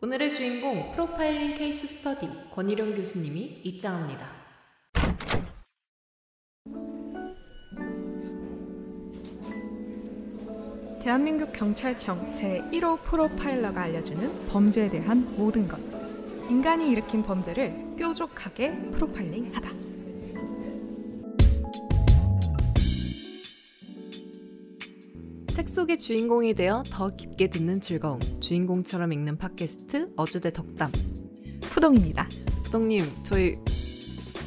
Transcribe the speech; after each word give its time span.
오늘의 0.00 0.32
주인공 0.32 0.92
프로파일링 0.92 1.56
케이스 1.56 1.88
스터디 1.88 2.28
권일용 2.52 2.94
교수님이 2.94 3.62
입장합니다. 3.64 4.28
대한민국 11.02 11.52
경찰청 11.52 12.32
제1호 12.32 13.02
프로파일러가 13.02 13.82
알려주는 13.82 14.46
범죄에 14.46 14.88
대한 14.88 15.34
모든 15.36 15.66
것. 15.66 15.80
인간이 16.48 16.92
일으킨 16.92 17.24
범죄를 17.24 17.96
뾰족하게 17.98 18.90
프로파일링 18.92 19.52
하다. 19.52 19.87
책 25.58 25.68
속의 25.68 25.98
주인공이 25.98 26.54
되어 26.54 26.84
더 26.88 27.10
깊게 27.10 27.48
듣는 27.48 27.80
즐거움. 27.80 28.20
주인공처럼 28.38 29.12
읽는 29.12 29.38
팟캐스트 29.38 30.12
어주대 30.14 30.52
덕담. 30.52 30.92
푸동입니다. 31.62 32.28
부동님, 32.62 33.04
저희 33.24 33.58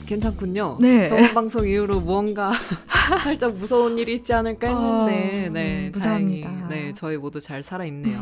괜찮군요. 0.06 0.78
네. 0.80 1.06
저번 1.08 1.34
방송 1.34 1.68
이후로 1.68 2.00
무언가 2.00 2.54
살짝 3.24 3.56
무서운 3.56 3.98
일이 3.98 4.16
있지 4.16 4.32
않을까 4.32 4.68
했는데, 4.68 5.48
어, 5.48 5.52
네, 5.52 5.88
음, 5.88 5.92
무사합니다. 5.92 6.68
네, 6.70 6.94
저희 6.94 7.18
모두 7.18 7.42
잘 7.42 7.62
살아있네요. 7.62 8.22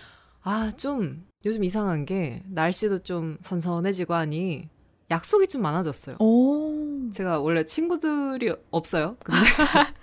아, 0.42 0.72
좀 0.78 1.26
요즘 1.44 1.62
이상한 1.62 2.06
게 2.06 2.42
날씨도 2.46 3.00
좀 3.00 3.36
선선해지고 3.42 4.14
하니 4.14 4.70
약속이 5.10 5.46
좀 5.46 5.60
많아졌어요. 5.60 6.16
오. 6.20 6.49
제가 7.12 7.40
원래 7.40 7.64
친구들이 7.64 8.54
없어요. 8.70 9.16
근데, 9.24 9.40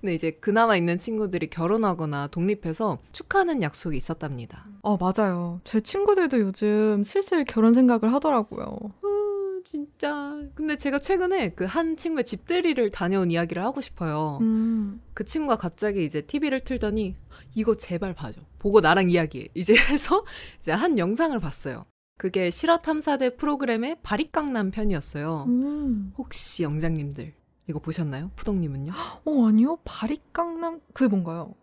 근데 0.00 0.14
이제 0.14 0.30
그나마 0.32 0.76
있는 0.76 0.98
친구들이 0.98 1.48
결혼하거나 1.48 2.28
독립해서 2.28 2.98
축하하는 3.12 3.62
약속이 3.62 3.96
있었답니다. 3.96 4.66
어, 4.82 4.96
맞아요. 4.96 5.60
제 5.64 5.80
친구들도 5.80 6.40
요즘 6.40 7.02
슬슬 7.04 7.44
결혼 7.44 7.74
생각을 7.74 8.12
하더라고요. 8.12 8.64
어, 8.66 9.60
진짜. 9.64 10.38
근데 10.54 10.76
제가 10.76 11.00
최근에 11.00 11.50
그 11.50 11.64
한 11.66 11.96
친구의 11.96 12.24
집들이를 12.24 12.90
다녀온 12.90 13.30
이야기를 13.30 13.62
하고 13.64 13.80
싶어요. 13.80 14.38
음. 14.42 15.00
그 15.14 15.24
친구가 15.24 15.56
갑자기 15.56 16.04
이제 16.04 16.20
TV를 16.20 16.60
틀더니 16.60 17.16
이거 17.54 17.74
제발 17.76 18.14
봐줘. 18.14 18.40
보고 18.58 18.80
나랑 18.80 19.10
이야기해. 19.10 19.48
이제 19.54 19.74
해서 19.74 20.24
이제 20.60 20.72
한 20.72 20.98
영상을 20.98 21.38
봤어요. 21.40 21.84
그게 22.16 22.50
실화 22.50 22.78
탐사대 22.78 23.36
프로그램의 23.36 23.98
바리깡남 24.02 24.70
편이었어요. 24.70 25.44
음. 25.48 26.12
혹시 26.16 26.62
영장님들 26.62 27.34
이거 27.68 27.78
보셨나요? 27.78 28.30
푸동님은요? 28.36 28.92
어, 29.24 29.46
아니요. 29.48 29.78
바리깡남 29.84 30.80
그게 30.92 31.08
뭔가요? 31.08 31.54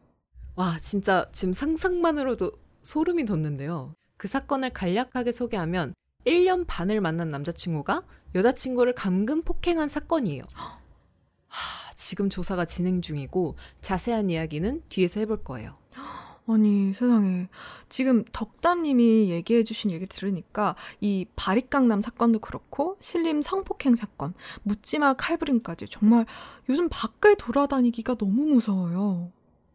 와, 0.55 0.77
진짜 0.79 1.27
지금 1.31 1.53
상상만으로도 1.53 2.51
소름이 2.83 3.25
돋는데요. 3.25 3.95
그 4.17 4.27
사건을 4.27 4.71
간략하게 4.71 5.31
소개하면 5.31 5.93
1년 6.25 6.65
반을 6.67 7.01
만난 7.01 7.29
남자친구가 7.29 8.03
여자친구를 8.35 8.93
감금 8.93 9.41
폭행한 9.41 9.89
사건이에요. 9.89 10.43
하, 10.53 11.93
지금 11.95 12.29
조사가 12.29 12.65
진행 12.65 13.01
중이고 13.01 13.55
자세한 13.81 14.29
이야기는 14.29 14.83
뒤에서 14.89 15.19
해볼 15.21 15.43
거예요. 15.43 15.77
아니 16.47 16.93
세상에 16.93 17.47
지금 17.87 18.25
덕담님이 18.31 19.29
얘기해주신 19.29 19.91
얘기를 19.91 20.07
들으니까 20.07 20.75
이 20.99 21.25
바리깡남 21.35 22.01
사건도 22.01 22.39
그렇고 22.39 22.97
신림 22.99 23.41
성폭행 23.41 23.95
사건, 23.95 24.33
묻지마 24.63 25.13
칼부림까지 25.13 25.87
정말 25.89 26.25
요즘 26.69 26.89
밖을 26.89 27.37
돌아다니기가 27.37 28.15
너무 28.15 28.45
무서워요. 28.45 29.31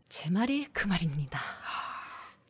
제 0.09 0.31
말이 0.31 0.67
그 0.73 0.87
말입니다. 0.87 1.39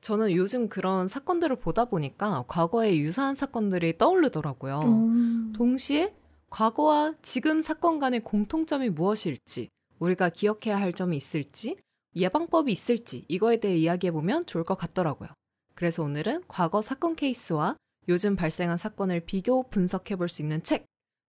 저는 0.01 0.33
요즘 0.33 0.69
그런 0.69 1.07
사건들을 1.07 1.57
보다 1.57 1.85
보니까 1.85 2.45
과거에 2.49 2.97
유사한 2.97 3.35
사건들이 3.35 3.99
떠오르더라고요. 3.99 4.81
음. 4.81 5.53
동시에 5.55 6.15
과거와 6.51 7.13
지금 7.21 7.63
사건 7.63 7.99
간의 7.99 8.21
공통점이 8.21 8.89
무엇일지, 8.91 9.69
우리가 9.99 10.31
기억해야 10.31 10.79
할 10.79 10.93
점이 10.93 11.17
있을지, 11.17 11.77
예방법이 12.17 12.73
있을지 12.73 13.25
이거에 13.29 13.59
대해 13.59 13.77
이야기해 13.77 14.11
보면 14.13 14.47
좋을 14.47 14.65
것 14.65 14.77
같더라고요. 14.77 15.29
그래서 15.75 16.03
오늘은 16.03 16.45
과거 16.49 16.83
사건 16.83 17.15
케이스와 17.15 17.77
요즘 18.09 18.37
발생한 18.37 18.79
사건을 18.79 19.21
비교 19.21 19.69
분석해 19.69 20.17
볼 20.17 20.29
수 20.29 20.43
있는 20.43 20.63
책, 20.63 20.87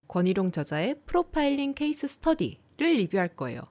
권희룡 0.07 0.51
저자의 0.51 1.01
프로파일링 1.05 1.73
케이스 1.75 2.07
스터디를 2.07 2.95
리뷰할 2.95 3.35
거예요. 3.35 3.61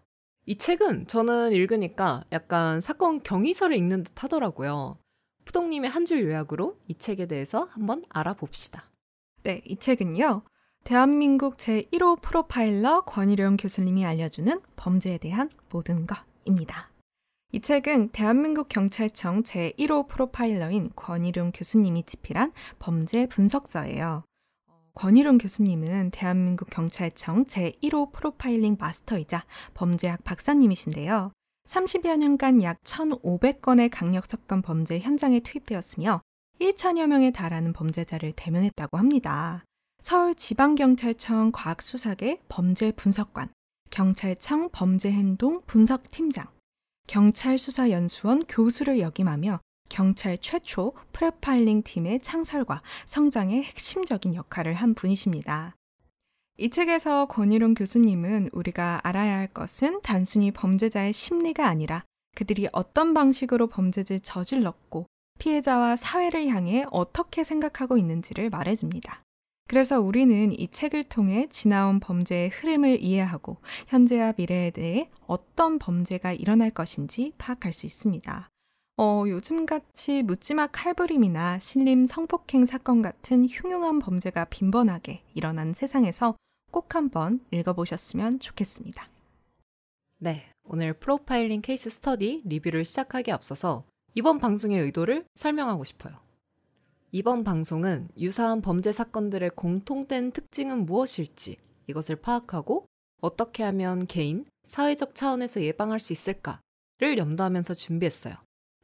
이 0.46 0.56
책은 0.56 1.06
저는 1.08 1.52
읽으니까 1.52 2.24
약간 2.32 2.80
사건 2.80 3.22
경위서를 3.22 3.76
읽는 3.76 4.04
듯 4.04 4.22
하더라고요. 4.22 4.98
푸동님의 5.44 5.90
한 5.90 6.04
줄 6.04 6.22
요약으로 6.24 6.78
이 6.86 6.94
책에 6.94 7.26
대해서 7.26 7.68
한번 7.70 8.04
알아봅시다. 8.10 8.90
네, 9.42 9.60
이 9.64 9.76
책은요. 9.76 10.42
대한민국 10.84 11.56
제1호 11.56 12.20
프로파일러 12.22 13.02
권일용 13.04 13.56
교수님이 13.56 14.04
알려주는 14.06 14.60
범죄에 14.76 15.18
대한 15.18 15.50
모든 15.70 16.06
것입니다. 16.06 16.90
이 17.50 17.60
책은 17.60 18.10
대한민국 18.10 18.68
경찰청 18.68 19.42
제1호 19.42 20.06
프로파일러인 20.08 20.90
권일용 20.94 21.50
교수님이 21.52 22.02
집필한 22.02 22.52
범죄 22.78 23.26
분석서예요. 23.26 24.24
권일용 24.92 25.38
교수님은 25.38 26.10
대한민국 26.10 26.68
경찰청 26.68 27.46
제1호 27.46 28.12
프로파일링 28.12 28.76
마스터이자 28.78 29.46
범죄학 29.72 30.24
박사님이신데요. 30.24 31.32
30여 31.66 32.18
년간 32.18 32.62
약 32.62 32.82
1,500건의 32.82 33.88
강력 33.90 34.26
사건 34.26 34.60
범죄 34.60 34.98
현장에 34.98 35.40
투입되었으며 35.40 36.20
1천여 36.60 37.06
명에 37.06 37.30
달하는 37.30 37.72
범죄자를 37.72 38.34
대면했다고 38.36 38.98
합니다. 38.98 39.64
서울지방경찰청 40.02 41.52
과학수사계 41.52 42.42
범죄분석관, 42.50 43.48
경찰청 43.90 44.68
범죄행동 44.70 45.60
분석팀장, 45.66 46.57
경찰 47.08 47.56
수사 47.56 47.90
연수원 47.90 48.42
교수를 48.46 49.00
역임하며 49.00 49.60
경찰 49.88 50.36
최초 50.36 50.92
프로파일링 51.12 51.82
팀의 51.82 52.20
창설과 52.20 52.82
성장의 53.06 53.62
핵심적인 53.62 54.34
역할을 54.34 54.74
한 54.74 54.92
분이십니다. 54.92 55.74
이 56.58 56.68
책에서 56.68 57.24
권희룡 57.26 57.72
교수님은 57.72 58.50
우리가 58.52 59.00
알아야 59.04 59.38
할 59.38 59.46
것은 59.46 60.02
단순히 60.02 60.50
범죄자의 60.50 61.14
심리가 61.14 61.66
아니라 61.66 62.04
그들이 62.36 62.68
어떤 62.72 63.14
방식으로 63.14 63.68
범죄를 63.68 64.20
저질렀고 64.20 65.06
피해자와 65.38 65.96
사회를 65.96 66.48
향해 66.48 66.84
어떻게 66.90 67.42
생각하고 67.42 67.96
있는지를 67.96 68.50
말해줍니다. 68.50 69.22
그래서 69.68 70.00
우리는 70.00 70.50
이 70.58 70.66
책을 70.68 71.04
통해 71.04 71.46
지나온 71.50 72.00
범죄의 72.00 72.48
흐름을 72.48 73.02
이해하고 73.02 73.58
현재와 73.88 74.32
미래에 74.38 74.70
대해 74.70 75.10
어떤 75.26 75.78
범죄가 75.78 76.32
일어날 76.32 76.70
것인지 76.70 77.32
파악할 77.36 77.74
수 77.74 77.84
있습니다. 77.84 78.48
어, 78.96 79.24
요즘같이 79.28 80.22
묻지마 80.22 80.68
칼부림이나 80.68 81.58
신림 81.58 82.06
성폭행 82.06 82.64
사건 82.64 83.02
같은 83.02 83.46
흉흉한 83.46 83.98
범죄가 83.98 84.46
빈번하게 84.46 85.22
일어난 85.34 85.74
세상에서 85.74 86.34
꼭 86.70 86.94
한번 86.94 87.40
읽어보셨으면 87.50 88.40
좋겠습니다. 88.40 89.06
네, 90.18 90.50
오늘 90.64 90.94
프로파일링 90.94 91.60
케이스 91.60 91.90
스터디 91.90 92.42
리뷰를 92.46 92.86
시작하기에 92.86 93.34
앞서서 93.34 93.84
이번 94.14 94.38
방송의 94.38 94.80
의도를 94.80 95.24
설명하고 95.34 95.84
싶어요. 95.84 96.27
이번 97.10 97.42
방송은 97.42 98.10
유사한 98.18 98.60
범죄 98.60 98.92
사건들의 98.92 99.50
공통된 99.56 100.30
특징은 100.32 100.84
무엇일지 100.84 101.56
이것을 101.86 102.16
파악하고 102.16 102.86
어떻게 103.22 103.62
하면 103.62 104.06
개인, 104.06 104.44
사회적 104.64 105.14
차원에서 105.14 105.62
예방할 105.62 106.00
수 106.00 106.12
있을까를 106.12 107.16
염두하면서 107.16 107.72
준비했어요. 107.72 108.34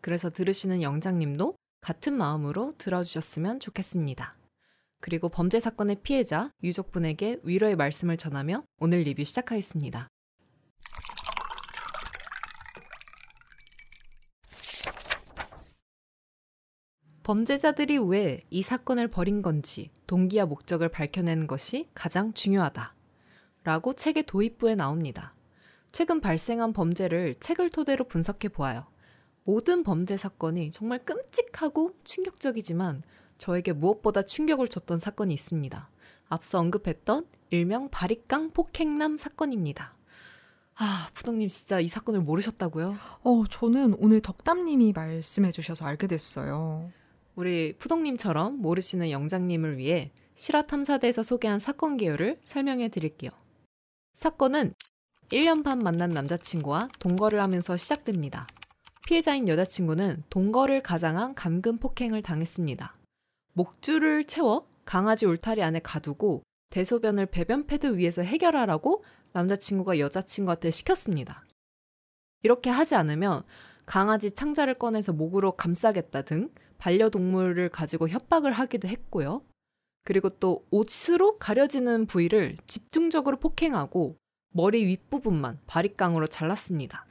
그래서 0.00 0.30
들으시는 0.30 0.80
영장님도 0.80 1.54
같은 1.82 2.14
마음으로 2.14 2.74
들어주셨으면 2.78 3.60
좋겠습니다. 3.60 4.34
그리고 5.02 5.28
범죄 5.28 5.60
사건의 5.60 5.96
피해자, 6.02 6.50
유족분에게 6.62 7.40
위로의 7.42 7.76
말씀을 7.76 8.16
전하며 8.16 8.64
오늘 8.80 9.02
리뷰 9.02 9.22
시작하겠습니다. 9.22 10.08
범죄자들이 17.24 17.96
왜 17.96 18.44
이 18.50 18.60
사건을 18.60 19.08
벌인 19.08 19.40
건지 19.40 19.88
동기와 20.06 20.44
목적을 20.44 20.90
밝혀내는 20.90 21.46
것이 21.46 21.88
가장 21.94 22.34
중요하다. 22.34 22.94
라고 23.64 23.94
책의 23.94 24.24
도입부에 24.24 24.74
나옵니다. 24.74 25.34
최근 25.90 26.20
발생한 26.20 26.74
범죄를 26.74 27.36
책을 27.40 27.70
토대로 27.70 28.04
분석해 28.04 28.48
보아요. 28.50 28.86
모든 29.44 29.84
범죄 29.84 30.18
사건이 30.18 30.70
정말 30.70 31.02
끔찍하고 31.02 31.92
충격적이지만 32.04 33.02
저에게 33.38 33.72
무엇보다 33.72 34.20
충격을 34.22 34.68
줬던 34.68 34.98
사건이 34.98 35.32
있습니다. 35.32 35.88
앞서 36.28 36.58
언급했던 36.58 37.26
일명 37.48 37.88
바리깡 37.88 38.50
폭행남 38.50 39.16
사건입니다. 39.16 39.94
아, 40.76 41.08
푸동님 41.14 41.48
진짜 41.48 41.80
이 41.80 41.88
사건을 41.88 42.20
모르셨다고요? 42.20 42.96
어, 43.22 43.44
저는 43.50 43.94
오늘 43.98 44.20
덕담님이 44.20 44.92
말씀해 44.92 45.52
주셔서 45.52 45.86
알게 45.86 46.06
됐어요. 46.06 46.92
우리 47.36 47.76
푸동님처럼 47.78 48.60
모르시는 48.60 49.10
영장님을 49.10 49.78
위해 49.78 50.12
실화탐사대에서 50.34 51.22
소개한 51.22 51.58
사건 51.58 51.96
개요를 51.96 52.40
설명해 52.44 52.88
드릴게요. 52.88 53.30
사건은 54.14 54.74
1년 55.32 55.64
반 55.64 55.78
만난 55.78 56.10
남자친구와 56.10 56.88
동거를 57.00 57.40
하면서 57.40 57.76
시작됩니다. 57.76 58.46
피해자인 59.06 59.48
여자친구는 59.48 60.24
동거를 60.30 60.82
가장한 60.82 61.34
감금 61.34 61.78
폭행을 61.78 62.22
당했습니다. 62.22 62.94
목줄을 63.52 64.24
채워 64.24 64.66
강아지 64.84 65.26
울타리 65.26 65.62
안에 65.62 65.80
가두고 65.80 66.42
대소변을 66.70 67.26
배변 67.26 67.66
패드 67.66 67.98
위에서 67.98 68.22
해결하라고 68.22 69.04
남자친구가 69.32 69.98
여자친구한테 69.98 70.70
시켰습니다. 70.70 71.44
이렇게 72.42 72.70
하지 72.70 72.94
않으면 72.94 73.42
강아지 73.86 74.30
창자를 74.30 74.74
꺼내서 74.74 75.12
목으로 75.12 75.52
감싸겠다 75.52 76.22
등 76.22 76.50
반려동물을 76.78 77.68
가지고 77.70 78.08
협박을 78.08 78.52
하기도 78.52 78.88
했고요. 78.88 79.42
그리고 80.04 80.28
또 80.28 80.64
옷으로 80.70 81.38
가려지는 81.38 82.06
부위를 82.06 82.56
집중적으로 82.66 83.38
폭행하고 83.38 84.16
머리 84.50 84.84
윗부분만 84.84 85.60
바리깡으로 85.66 86.26
잘랐습니다. 86.26 87.06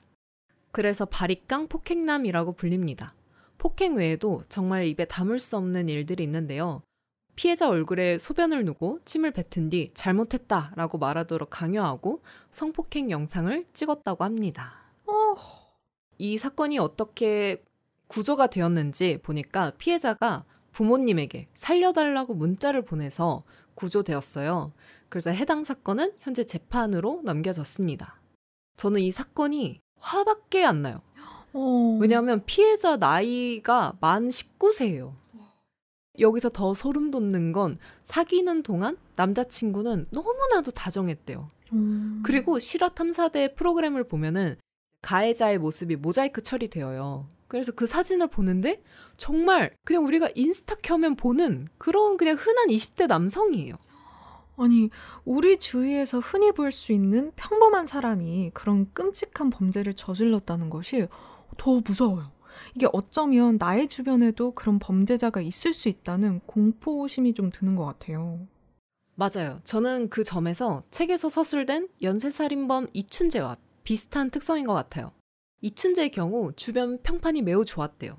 그래서 0.72 1.06
바리깡 1.06 1.68
폭행남이라고 1.68 2.54
불립니다. 2.54 3.14
폭행 3.58 3.96
외에도 3.96 4.44
정말 4.50 4.86
입에 4.86 5.06
담을 5.06 5.40
수 5.40 5.58
없는 5.58 5.90
일들이 5.90 6.24
있는데요. 6.24 6.82
피해자 7.36 7.68
얼굴에 7.68 8.20
소변을 8.20 8.64
누고 8.66 9.00
침을 9.06 9.32
뱉은 9.32 9.70
뒤 9.70 9.92
잘못했다 9.94 10.74
라고 10.76 10.98
말하도록 10.98 11.50
강요하고 11.50 12.22
성폭행 12.52 13.10
영상을 13.10 13.66
찍었다고 13.74 14.24
합니다. 14.24 14.74
어, 15.06 15.36
이 16.20 16.38
사건이 16.38 16.78
어떻게 16.78 17.64
구조가 18.14 18.46
되었는지 18.48 19.18
보니까 19.24 19.72
피해자가 19.80 20.46
부모님에게 20.72 21.48
살려달라고 21.56 22.36
문자를 22.36 22.84
보내서 22.84 23.44
구조되었어요. 23.74 24.72
그래서 25.10 25.32
해당 25.32 25.64
사건은 25.64 26.14
현재 26.20 26.44
재판으로 26.44 27.22
넘겨졌습니다. 27.24 28.20
저는 28.78 29.02
이 29.02 29.12
사건이 29.12 29.80
화밖에 30.00 30.64
안 30.64 30.84
나요. 30.84 31.02
어. 31.54 31.98
왜냐하면 32.00 32.44
피해자 32.46 32.98
나이가 32.98 33.94
만 34.00 34.30
19세예요. 34.30 35.14
여기서 36.20 36.50
더 36.50 36.76
소름 36.76 37.10
돋는 37.10 37.52
건 37.52 37.80
사귀는 38.04 38.62
동안 38.62 38.96
남자친구는 39.16 40.06
너무나도 40.12 40.70
다정했대요. 40.70 41.50
음. 41.74 42.22
그리고 42.24 42.60
실화 42.60 42.90
탐사대 42.90 43.56
프로그램을 43.56 44.04
보면은 44.04 44.58
가해자의 45.02 45.58
모습이 45.58 45.96
모자이크 45.96 46.44
처리되어요. 46.44 47.28
그래서 47.54 47.72
그 47.72 47.86
사진을 47.86 48.30
보는데 48.30 48.82
정말 49.16 49.76
그냥 49.86 50.06
우리가 50.06 50.28
인스타 50.34 50.74
켜면 50.82 51.16
보는 51.16 51.68
그런 51.78 52.18
그냥 52.18 52.36
흔한 52.36 52.66
20대 52.70 53.06
남성이에요. 53.06 53.76
아니, 54.58 54.90
우리 55.24 55.60
주위에서 55.60 56.18
흔히 56.18 56.52
볼 56.52 56.72
수 56.72 56.94
있는 56.94 57.32
평범한 57.36 57.86
사람이 57.86 58.50
그런 58.56 58.92
끔찍한 58.94 59.52
범죄를 59.52 59.94
저질렀다는 59.94 60.72
것이 60.72 61.08
더 61.60 61.80
무서워요. 61.86 62.32
이게 62.74 62.88
어쩌면 62.92 63.58
나의 63.60 63.88
주변에도 63.88 64.56
그런 64.56 64.80
범죄자가 64.80 65.40
있을 65.42 65.74
수 65.74 65.90
있다는 65.90 66.40
공포심이 66.48 67.36
좀 67.36 67.52
드는 67.52 67.76
것 67.76 67.86
같아요. 67.86 68.48
맞아요. 69.14 69.60
저는 69.64 70.10
그 70.10 70.24
점에서 70.24 70.82
책에서 70.90 71.30
서술된 71.30 71.90
연쇄살인범 72.02 72.88
이춘재와 72.94 73.58
비슷한 73.84 74.32
특성인 74.32 74.66
것 74.66 74.74
같아요. 74.74 75.12
이춘재의 75.64 76.10
경우 76.12 76.52
주변 76.58 77.02
평판이 77.02 77.42
매우 77.42 77.64
좋았대요. 77.64 78.18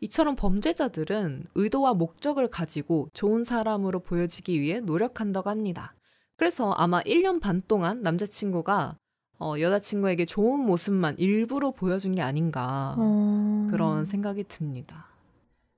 이처럼 0.00 0.36
범죄자들은 0.36 1.48
의도와 1.54 1.92
목적을 1.92 2.48
가지고 2.48 3.10
좋은 3.12 3.44
사람으로 3.44 4.00
보여지기 4.00 4.58
위해 4.58 4.80
노력한다고 4.80 5.50
합니다. 5.50 5.94
그래서 6.36 6.72
아마 6.72 7.02
1년 7.02 7.42
반 7.42 7.60
동안 7.68 8.00
남자친구가 8.00 8.96
어, 9.38 9.54
여자친구에게 9.60 10.24
좋은 10.24 10.60
모습만 10.60 11.18
일부러 11.18 11.72
보여준 11.72 12.14
게 12.14 12.22
아닌가 12.22 12.94
어... 12.96 13.68
그런 13.70 14.06
생각이 14.06 14.44
듭니다. 14.44 15.08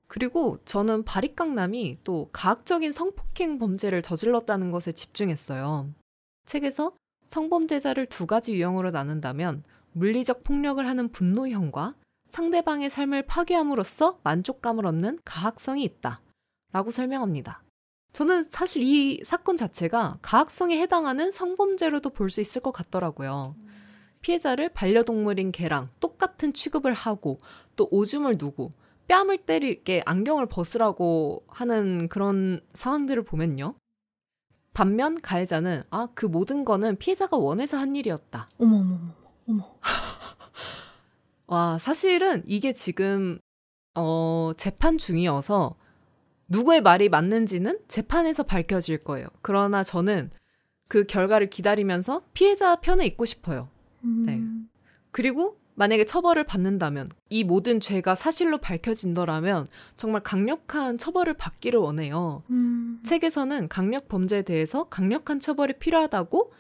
그리고 0.07 0.59
저는 0.65 1.03
바리깡남이 1.03 1.99
또 2.05 2.29
가학적인 2.33 2.93
성폭행 2.93 3.59
범죄를 3.59 4.03
저질렀다는 4.03 4.71
것에 4.71 4.93
집중했어요. 4.93 5.93
책에서 6.47 6.93
성범죄자를 7.25 8.07
두 8.07 8.27
가지 8.27 8.55
유형으로 8.55 8.93
나눈다면 8.93 9.65
물리적 9.93 10.43
폭력을 10.43 10.87
하는 10.87 11.09
분노형과 11.11 11.95
상대방의 12.31 12.91
삶을 12.91 13.23
파괴함으로써 13.27 14.21
만족감을 14.23 14.87
얻는 14.87 15.19
가학성이 15.25 15.83
있다. 15.85 16.21
라고 16.73 16.91
설명합니다. 16.91 17.63
저는 18.13 18.45
사실 18.45 18.83
이 18.83 19.21
사건 19.25 19.57
자체가 19.57 20.19
가학성에 20.23 20.81
해당하는 20.81 21.31
성범죄로도 21.31 22.11
볼 22.11 22.31
수 22.31 22.41
있을 22.41 22.63
것 22.63 22.73
같더라고요. 22.73 23.57
피해자를 24.21 24.69
반려동물인 24.71 25.51
개랑 25.53 25.89
똑같은 25.99 26.53
취급을 26.53 26.93
하고 26.93 27.39
또 27.77 27.89
오줌을 27.91 28.37
누고 28.39 28.71
뺨을 29.09 29.39
때리게 29.39 30.03
안경을 30.05 30.47
벗으라고 30.47 31.45
하는 31.49 32.07
그런 32.09 32.61
상황들을 32.75 33.25
보면요. 33.25 33.75
반면 34.73 35.21
가해자는 35.21 35.83
아, 35.91 36.09
그 36.15 36.27
모든 36.27 36.65
거는 36.65 36.97
피해자가 36.97 37.37
원해서 37.37 37.77
한 37.77 37.97
일이었다. 37.97 38.47
어머, 38.59 38.77
어머, 38.77 38.95
어머, 38.95 39.15
어머. 39.50 39.76
와, 41.47 41.79
사실은 41.79 42.43
이게 42.47 42.73
지금, 42.73 43.41
어, 43.94 44.52
재판 44.56 44.99
중이어서 44.99 45.76
누구의 46.49 46.82
말이 46.82 47.08
맞는지는 47.08 47.81
재판에서 47.88 48.44
밝혀질 48.44 49.05
거예요. 49.05 49.26
그러나 49.43 49.82
저는 49.82 50.31
그 50.88 51.05
결과를 51.05 51.50
기다리면서 51.50 52.23
피해자 52.35 52.76
편에 52.76 53.06
있고 53.06 53.25
싶어요. 53.25 53.69
네. 54.02 54.37
음. 54.37 54.69
그리고 55.12 55.58
만약에 55.75 56.05
처벌을 56.05 56.44
받는다면 56.44 57.11
이 57.31 57.44
모든 57.44 57.81
죄가 57.81 58.14
사실로 58.14 58.58
밝혀진다면 58.58 59.67
정말 59.97 60.23
강력한 60.23 60.99
처벌을 60.99 61.35
받기를 61.35 61.79
원해요. 61.79 62.43
음. 62.50 63.00
책에서는 63.05 63.69
강력 63.69 64.08
범죄에 64.08 64.43
대해서 64.43 64.85
강력한 64.85 65.41
처벌이 65.41 65.75
필요하다고 65.79 66.52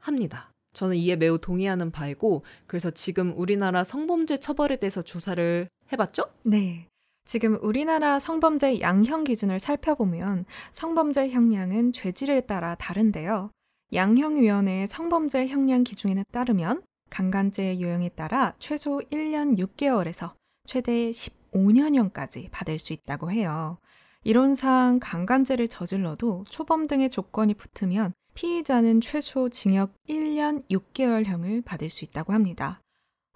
합니다. 0.00 0.53
저는 0.74 0.96
이에 0.96 1.16
매우 1.16 1.38
동의하는 1.38 1.90
바이고 1.90 2.44
그래서 2.66 2.90
지금 2.90 3.32
우리나라 3.36 3.82
성범죄 3.82 4.38
처벌에 4.38 4.76
대해서 4.76 5.00
조사를 5.00 5.68
해봤죠? 5.92 6.24
네. 6.42 6.86
지금 7.24 7.56
우리나라 7.62 8.18
성범죄 8.18 8.80
양형 8.80 9.24
기준을 9.24 9.58
살펴보면 9.58 10.44
성범죄 10.72 11.30
형량은 11.30 11.92
죄질에 11.94 12.42
따라 12.42 12.74
다른데요. 12.74 13.50
양형위원회의 13.94 14.86
성범죄 14.86 15.46
형량 15.48 15.84
기준에 15.84 16.24
따르면 16.30 16.82
강간죄의 17.10 17.80
유형에 17.80 18.08
따라 18.10 18.54
최소 18.58 19.00
1년 19.12 19.56
6개월에서 19.56 20.32
최대 20.66 21.10
15년형까지 21.10 22.50
받을 22.50 22.78
수 22.78 22.92
있다고 22.92 23.30
해요. 23.30 23.78
이론상 24.24 24.98
강간죄를 25.00 25.68
저질러도 25.68 26.46
초범 26.48 26.86
등의 26.86 27.10
조건이 27.10 27.54
붙으면 27.54 28.14
피의자는 28.34 29.00
최소 29.00 29.48
징역 29.48 29.94
1년 30.08 30.68
6개월형을 30.68 31.64
받을 31.64 31.88
수 31.88 32.04
있다고 32.04 32.32
합니다. 32.32 32.80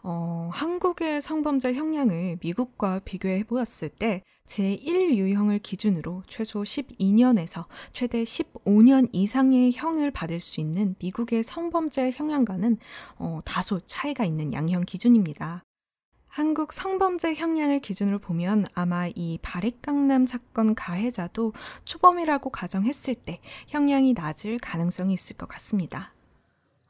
어, 0.02 0.48
한국의 0.52 1.20
성범죄 1.20 1.74
형량을 1.74 2.38
미국과 2.40 3.00
비교해 3.00 3.44
보았을 3.44 3.88
때 3.88 4.22
제1유형을 4.46 5.62
기준으로 5.62 6.22
최소 6.26 6.62
12년에서 6.62 7.66
최대 7.92 8.22
15년 8.22 9.08
이상의 9.12 9.72
형을 9.72 10.10
받을 10.10 10.40
수 10.40 10.60
있는 10.60 10.94
미국의 11.00 11.42
성범죄 11.42 12.12
형량과는 12.12 12.78
어, 13.18 13.40
다소 13.44 13.80
차이가 13.80 14.24
있는 14.24 14.52
양형 14.52 14.84
기준입니다. 14.84 15.64
한국 16.28 16.72
성범죄 16.72 17.34
형량을 17.34 17.80
기준으로 17.80 18.18
보면 18.18 18.66
아마 18.74 19.08
이 19.14 19.38
바리깡남 19.42 20.26
사건 20.26 20.74
가해자도 20.74 21.52
초범이라고 21.84 22.50
가정했을 22.50 23.14
때 23.14 23.40
형량이 23.68 24.12
낮을 24.12 24.58
가능성이 24.58 25.14
있을 25.14 25.36
것 25.36 25.48
같습니다. 25.48 26.12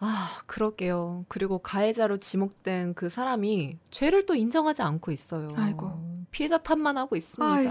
아, 0.01 0.43
그러게요. 0.47 1.25
그리고 1.29 1.59
가해자로 1.59 2.19
지목된 2.19 2.95
그 2.95 3.09
사람이 3.09 3.79
죄를 3.91 4.27
또 4.27 4.35
인정하지 4.35 4.83
않고 4.83 5.11
있어요. 5.11 5.49
아이고. 5.57 6.27
피해자 6.31 6.59
탓만 6.59 6.97
하고 6.97 7.17
있습니다. 7.17 7.71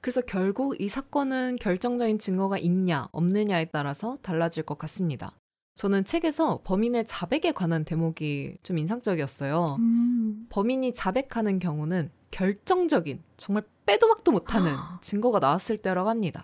그래서 0.00 0.20
결국 0.20 0.78
이 0.80 0.88
사건은 0.88 1.56
결정적인 1.56 2.18
증거가 2.18 2.58
있냐, 2.58 3.08
없느냐에 3.12 3.66
따라서 3.66 4.18
달라질 4.20 4.62
것 4.62 4.76
같습니다. 4.76 5.32
저는 5.74 6.04
책에서 6.04 6.60
범인의 6.64 7.06
자백에 7.06 7.52
관한 7.52 7.84
대목이 7.84 8.58
좀 8.62 8.78
인상적이었어요. 8.78 9.76
음. 9.80 10.46
범인이 10.48 10.94
자백하는 10.94 11.58
경우는 11.58 12.10
결정적인, 12.30 13.22
정말 13.36 13.64
빼도 13.86 14.08
박도 14.08 14.32
못하는 14.32 14.72
증거가 15.00 15.38
나왔을 15.38 15.76
때라고 15.78 16.08
합니다. 16.08 16.42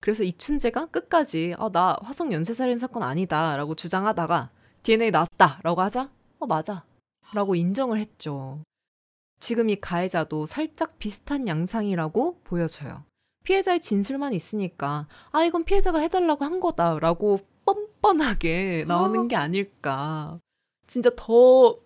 그래서 0.00 0.22
이춘재가 0.22 0.86
끝까지 0.86 1.54
아, 1.58 1.68
나 1.70 1.96
화성 2.02 2.32
연쇄살인 2.32 2.78
사건 2.78 3.02
아니다 3.02 3.56
라고 3.56 3.74
주장하다가 3.74 4.50
DNA 4.82 5.10
나왔다 5.10 5.60
라고 5.62 5.82
하자 5.82 6.10
어 6.38 6.46
맞아 6.46 6.84
라고 7.34 7.54
인정을 7.54 7.98
했죠. 7.98 8.62
지금 9.40 9.68
이 9.68 9.76
가해자도 9.76 10.46
살짝 10.46 10.98
비슷한 10.98 11.46
양상이라고 11.46 12.40
보여져요. 12.44 13.04
피해자의 13.44 13.80
진술만 13.80 14.32
있으니까 14.32 15.06
아 15.32 15.44
이건 15.44 15.64
피해자가 15.64 15.98
해달라고 15.98 16.44
한 16.44 16.60
거다라고 16.60 17.38
뻔뻔하게 17.64 18.84
나오는 18.86 19.28
게 19.28 19.36
아닐까. 19.36 20.38
진짜 20.86 21.10
더 21.16 21.78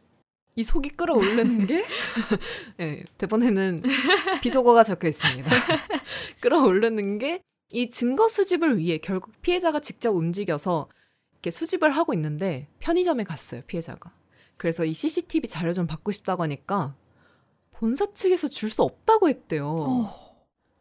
이 0.57 0.63
속이 0.63 0.91
끌어오르는 0.91 1.67
게 1.67 1.85
네, 2.77 3.03
대본에는 3.19 3.83
비속어가 4.41 4.85
적혀 4.85 5.09
있습니다. 5.09 5.51
끌어오르는 6.41 7.19
게 7.19 7.43
이 7.71 7.91
증거 7.91 8.29
수집을 8.29 8.79
위해 8.79 8.99
결국 8.99 9.33
피해자가 9.43 9.81
직접 9.81 10.11
움직여서 10.11 10.89
이렇게 11.33 11.51
수집을 11.51 11.91
하고 11.91 12.15
있는데 12.15 12.69
편의점에 12.79 13.25
갔어요 13.25 13.63
피해자가. 13.67 14.13
그래서 14.57 14.85
이 14.85 14.95
CCTV 14.95 15.49
자료 15.49 15.73
좀 15.73 15.87
받고 15.89 16.13
싶다고 16.13 16.45
하니까 16.45 16.95
본사 17.73 18.13
측에서 18.13 18.47
줄 18.49 18.71
수 18.71 18.83
없다고 18.83 19.29
했대요. 19.29 19.67
어. 19.69 20.24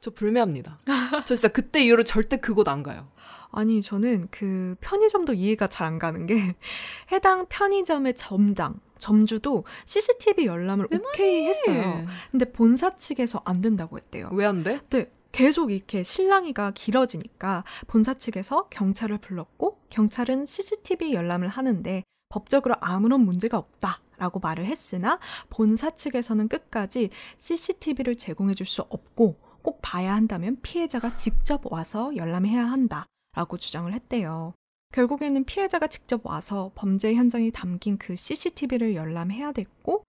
저 0.03 0.12
불매합니다. 0.12 0.79
저 1.25 1.33
진짜 1.33 1.48
그때 1.48 1.81
이후로 1.81 2.03
절대 2.03 2.36
그곳 2.36 2.67
안 2.67 2.83
가요. 2.83 3.07
아니, 3.53 3.81
저는 3.81 4.27
그 4.31 4.75
편의점도 4.81 5.31
이해가 5.33 5.67
잘 5.67 5.88
안 5.88 5.98
가는 5.98 6.25
게 6.25 6.55
해당 7.13 7.45
편의점의 7.48 8.15
점장, 8.15 8.81
점주도 8.98 9.63
CCTV 9.86 10.45
열람을 10.45 10.88
오케이 10.93 11.45
했어요. 11.45 12.05
근데 12.31 12.51
본사 12.51 12.98
측에서 12.98 13.41
안 13.45 13.62
된다고 13.62 13.95
했대요. 13.98 14.27
왜 14.33 14.45
안 14.45 14.63
돼? 14.63 14.81
네. 14.89 15.10
계속 15.31 15.72
이렇게 15.72 16.03
실랑이가 16.03 16.72
길어지니까 16.72 17.63
본사 17.88 18.13
측에서 18.13 18.67
경찰을 18.72 19.19
불렀고 19.19 19.79
경찰은 19.89 20.45
CCTV 20.45 21.13
열람을 21.13 21.48
하는데 21.48 22.03
법적으로 22.27 22.75
아무런 22.81 23.22
문제가 23.22 23.57
없다 23.57 24.01
라고 24.17 24.39
말을 24.39 24.65
했으나 24.65 25.19
본사 25.50 25.91
측에서는 25.91 26.50
끝까지 26.50 27.10
CCTV를 27.38 28.15
제공해 28.15 28.53
줄 28.53 28.67
수 28.67 28.81
없고 28.81 29.52
꼭 29.63 29.79
봐야 29.82 30.13
한다면 30.13 30.58
피해자가 30.62 31.15
직접 31.15 31.62
와서 31.72 32.15
열람해야 32.15 32.63
한다라고 32.63 33.58
주장을 33.58 33.91
했대요. 33.91 34.53
결국에는 34.91 35.43
피해자가 35.46 35.88
직접 35.88 36.25
와서 36.25 36.72
범죄 36.75 37.15
현장이 37.15 37.51
담긴 37.51 37.98
그 37.98 38.15
CCTV를 38.15 38.93
열람해야 38.93 39.53
됐고 39.53 40.03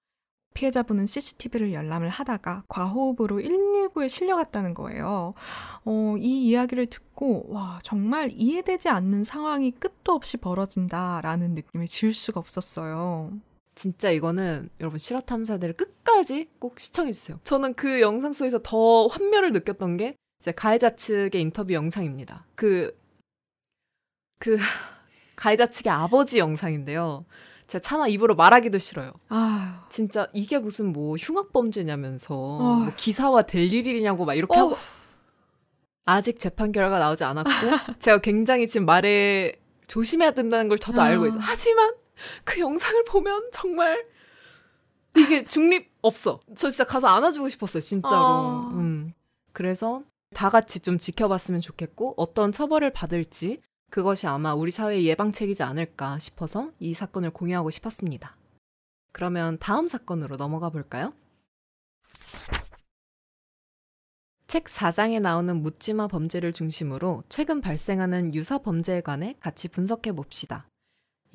피해자분은 0.54 1.06
CCTV를 1.06 1.72
열람을 1.72 2.08
하다가 2.08 2.64
과호흡으로 2.68 3.40
119에 3.40 4.08
실려갔다는 4.08 4.74
거예요. 4.74 5.34
어, 5.84 6.14
이 6.18 6.46
이야기를 6.46 6.86
듣고 6.86 7.46
와 7.48 7.80
정말 7.82 8.30
이해되지 8.32 8.88
않는 8.88 9.24
상황이 9.24 9.72
끝도 9.72 10.12
없이 10.12 10.36
벌어진다라는 10.36 11.54
느낌을 11.54 11.86
지울 11.86 12.14
수가 12.14 12.40
없었어요. 12.40 13.32
진짜 13.74 14.10
이거는 14.10 14.70
여러분 14.80 14.98
실화 14.98 15.20
탐사들을 15.20 15.74
끝까지 15.74 16.48
꼭 16.58 16.78
시청해 16.78 17.12
주세요. 17.12 17.38
저는 17.44 17.74
그 17.74 18.00
영상 18.00 18.32
속에서 18.32 18.60
더 18.62 19.06
환멸을 19.06 19.52
느꼈던 19.52 19.96
게 19.96 20.16
가해자 20.56 20.94
측의 20.94 21.40
인터뷰 21.40 21.72
영상입니다. 21.72 22.46
그, 22.54 22.96
그, 24.38 24.56
가해자 25.36 25.66
측의 25.66 25.92
아버지 25.92 26.38
영상인데요. 26.38 27.24
제가 27.66 27.80
차마 27.80 28.06
입으로 28.06 28.34
말하기도 28.34 28.78
싫어요. 28.78 29.12
아유. 29.30 29.72
진짜 29.88 30.28
이게 30.34 30.58
무슨 30.58 30.92
뭐 30.92 31.16
흉악범죄냐면서. 31.16 32.34
뭐 32.34 32.92
기사화 32.96 33.42
될 33.42 33.72
일이냐고 33.72 34.24
막 34.24 34.34
이렇게 34.34 34.58
어. 34.58 34.64
하고 34.64 34.76
아직 36.04 36.38
재판 36.38 36.72
결과가 36.72 36.98
나오지 36.98 37.24
않았고 37.24 37.50
제가 37.98 38.18
굉장히 38.20 38.68
지금 38.68 38.84
말에 38.84 39.54
조심해야 39.88 40.32
된다는 40.32 40.68
걸 40.68 40.78
저도 40.78 41.00
아. 41.00 41.06
알고 41.06 41.26
있어요. 41.26 41.40
하지만 41.42 41.94
그 42.44 42.60
영상을 42.60 43.04
보면 43.04 43.50
정말 43.52 44.06
이게 45.16 45.44
중립 45.44 45.92
없어. 46.02 46.40
저 46.56 46.70
진짜 46.70 46.84
가서 46.84 47.08
안아주고 47.08 47.48
싶었어요, 47.48 47.80
진짜로. 47.80 48.16
아. 48.16 48.70
음. 48.74 49.12
그래서 49.52 50.02
다 50.34 50.50
같이 50.50 50.80
좀 50.80 50.98
지켜봤으면 50.98 51.60
좋겠고 51.60 52.14
어떤 52.16 52.52
처벌을 52.52 52.92
받을지 52.92 53.60
그것이 53.90 54.26
아마 54.26 54.54
우리 54.54 54.72
사회의 54.72 55.06
예방책이지 55.06 55.62
않을까 55.62 56.18
싶어서 56.18 56.72
이 56.80 56.94
사건을 56.94 57.30
공유하고 57.30 57.70
싶었습니다. 57.70 58.36
그러면 59.12 59.56
다음 59.60 59.86
사건으로 59.86 60.36
넘어가 60.36 60.70
볼까요? 60.70 61.14
책 64.48 64.64
4장에 64.64 65.20
나오는 65.20 65.62
묻지마 65.62 66.08
범죄를 66.08 66.52
중심으로 66.52 67.22
최근 67.28 67.60
발생하는 67.60 68.34
유사 68.34 68.58
범죄에 68.58 69.00
관해 69.00 69.36
같이 69.38 69.68
분석해 69.68 70.12
봅시다. 70.12 70.68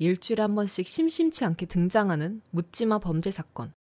일주일에 0.00 0.40
한 0.40 0.54
번씩 0.54 0.86
심심치 0.86 1.44
않게 1.44 1.66
등장하는 1.66 2.40
묻지마 2.50 3.00
범죄 3.00 3.30
사건. 3.30 3.72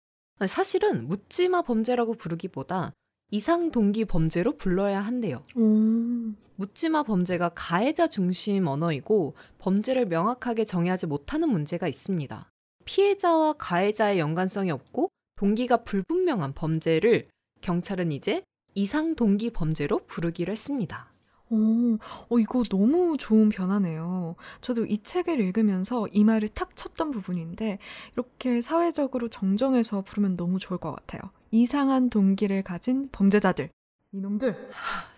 사실은 0.48 1.06
묻지마 1.06 1.62
범죄라고 1.62 2.14
부르기보다 2.14 2.92
이상 3.30 3.70
동기 3.70 4.04
범죄로 4.04 4.56
불러야 4.56 5.00
한대요. 5.00 5.44
오. 5.54 6.32
묻지마 6.56 7.04
범죄가 7.04 7.50
가해자 7.54 8.08
중심 8.08 8.66
언어이고 8.66 9.34
범죄를 9.58 10.06
명확하게 10.06 10.64
정의하지 10.64 11.06
못하는 11.06 11.50
문제가 11.50 11.86
있습니다. 11.86 12.50
피해자와 12.84 13.52
가해자의 13.52 14.18
연관성이 14.18 14.72
없고 14.72 15.10
동기가 15.36 15.84
불분명한 15.84 16.52
범죄를 16.54 17.28
경찰은 17.60 18.10
이제 18.10 18.42
이상 18.74 19.14
동기 19.14 19.50
범죄로 19.50 20.00
부르기로 20.06 20.50
했습니다. 20.50 21.07
오, 21.50 21.98
어, 22.28 22.38
이거 22.38 22.62
너무 22.64 23.16
좋은 23.18 23.48
변화네요. 23.48 24.36
저도 24.60 24.84
이 24.84 25.02
책을 25.02 25.40
읽으면서 25.40 26.06
이 26.08 26.24
말을 26.24 26.48
탁 26.48 26.76
쳤던 26.76 27.10
부분인데, 27.10 27.78
이렇게 28.12 28.60
사회적으로 28.60 29.28
정정해서 29.28 30.02
부르면 30.02 30.36
너무 30.36 30.58
좋을 30.58 30.78
것 30.78 30.92
같아요. 30.92 31.22
이상한 31.50 32.10
동기를 32.10 32.62
가진 32.62 33.08
범죄자들. 33.10 33.70
이놈들. 34.12 34.54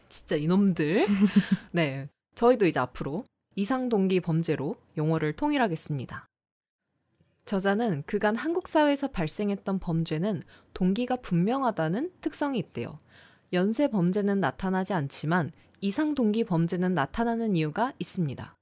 진짜 0.08 0.36
이놈들. 0.36 1.06
네. 1.72 2.08
저희도 2.34 2.66
이제 2.66 2.78
앞으로 2.80 3.24
이상 3.56 3.88
동기 3.88 4.20
범죄로 4.20 4.76
용어를 4.96 5.34
통일하겠습니다. 5.34 6.28
저자는 7.44 8.04
그간 8.06 8.36
한국 8.36 8.68
사회에서 8.68 9.08
발생했던 9.08 9.80
범죄는 9.80 10.42
동기가 10.72 11.16
분명하다는 11.16 12.12
특성이 12.20 12.60
있대요. 12.60 12.96
연쇄 13.52 13.88
범죄는 13.88 14.38
나타나지 14.40 14.92
않지만 14.92 15.50
이상 15.82 16.14
동기 16.14 16.44
범죄는 16.44 16.94
나타나는 16.94 17.56
이유가 17.56 17.92
있습니다. 17.98 18.54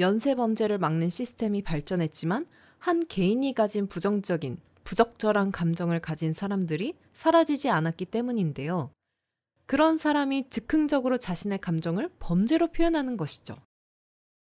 연쇄 0.00 0.34
범죄를 0.34 0.78
막는 0.78 1.08
시스템이 1.10 1.62
발전했지만 1.62 2.46
한 2.78 3.06
개인이 3.06 3.52
가진 3.54 3.86
부정적인, 3.86 4.58
부적절한 4.84 5.50
감정을 5.50 6.00
가진 6.00 6.32
사람들이 6.32 6.94
사라지지 7.14 7.70
않았기 7.70 8.04
때문인데요. 8.06 8.90
그런 9.66 9.96
사람이 9.98 10.50
즉흥적으로 10.50 11.18
자신의 11.18 11.58
감정을 11.58 12.10
범죄로 12.18 12.68
표현하는 12.68 13.16
것이죠. 13.16 13.56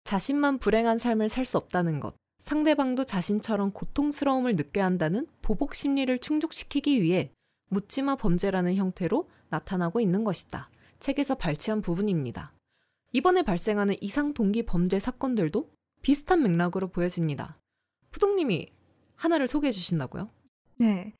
자신만 0.04 0.58
불행한 0.58 0.98
삶을 0.98 1.28
살 1.28 1.44
수 1.44 1.56
없다는 1.56 2.00
것, 2.00 2.14
상대방도 2.40 3.04
자신처럼 3.04 3.72
고통스러움을 3.72 4.54
느껴야 4.56 4.84
한다는 4.84 5.26
보복 5.42 5.74
심리를 5.74 6.16
충족시키기 6.18 7.02
위해 7.02 7.30
묻지마 7.70 8.16
범죄라는 8.16 8.74
형태로 8.74 9.28
나타나고 9.48 10.00
있는 10.00 10.24
것이다. 10.24 10.68
책에서 11.04 11.34
발췌한 11.34 11.82
부분입니다. 11.82 12.50
이번에 13.12 13.42
발생하는 13.42 13.94
이상 14.00 14.32
동기 14.32 14.64
범죄 14.64 14.98
사건들도 14.98 15.70
비슷한 16.00 16.42
맥락으로 16.42 16.88
보여집니다. 16.88 17.58
푸동님이 18.10 18.72
하나를 19.14 19.46
소개해 19.46 19.70
주신다고요? 19.70 20.30
네. 20.78 21.12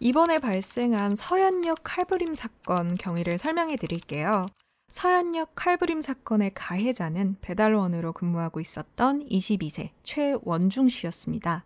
이번에 0.00 0.38
발생한 0.38 1.16
서현역 1.16 1.78
칼부림 1.82 2.34
사건 2.34 2.94
경위를 2.94 3.38
설명해 3.38 3.76
드릴게요. 3.76 4.44
서현역 4.90 5.54
칼부림 5.54 6.02
사건의 6.02 6.52
가해자는 6.52 7.36
배달원으로 7.40 8.12
근무하고 8.12 8.60
있었던 8.60 9.26
22세 9.28 9.92
최원중 10.02 10.90
씨였습니다. 10.90 11.64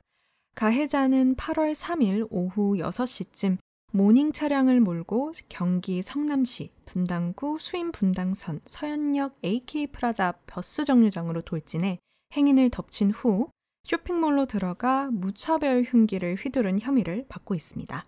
가해자는 0.55 1.35
8월 1.35 1.75
3일 1.75 2.29
오후 2.31 2.77
6시쯤 2.77 3.59
모닝 3.93 4.33
차량을 4.33 4.81
몰고 4.81 5.33
경기 5.49 6.03
성남시 6.03 6.73
분당구 6.85 7.59
수인 7.59 7.93
분당선 7.93 8.61
서현역 8.65 9.39
AK 9.45 9.89
프라자 9.89 10.33
버스 10.47 10.85
정류장으로 10.85 11.43
돌진해 11.43 11.99
행인을 12.37 12.71
덮친 12.71 13.11
후 13.11 13.49
쇼핑몰로 13.85 14.47
들어가 14.47 15.09
무차별 15.11 15.83
흉기를 15.83 16.35
휘두른 16.35 16.81
혐의를 16.81 17.25
받고 17.29 17.55
있습니다. 17.55 18.07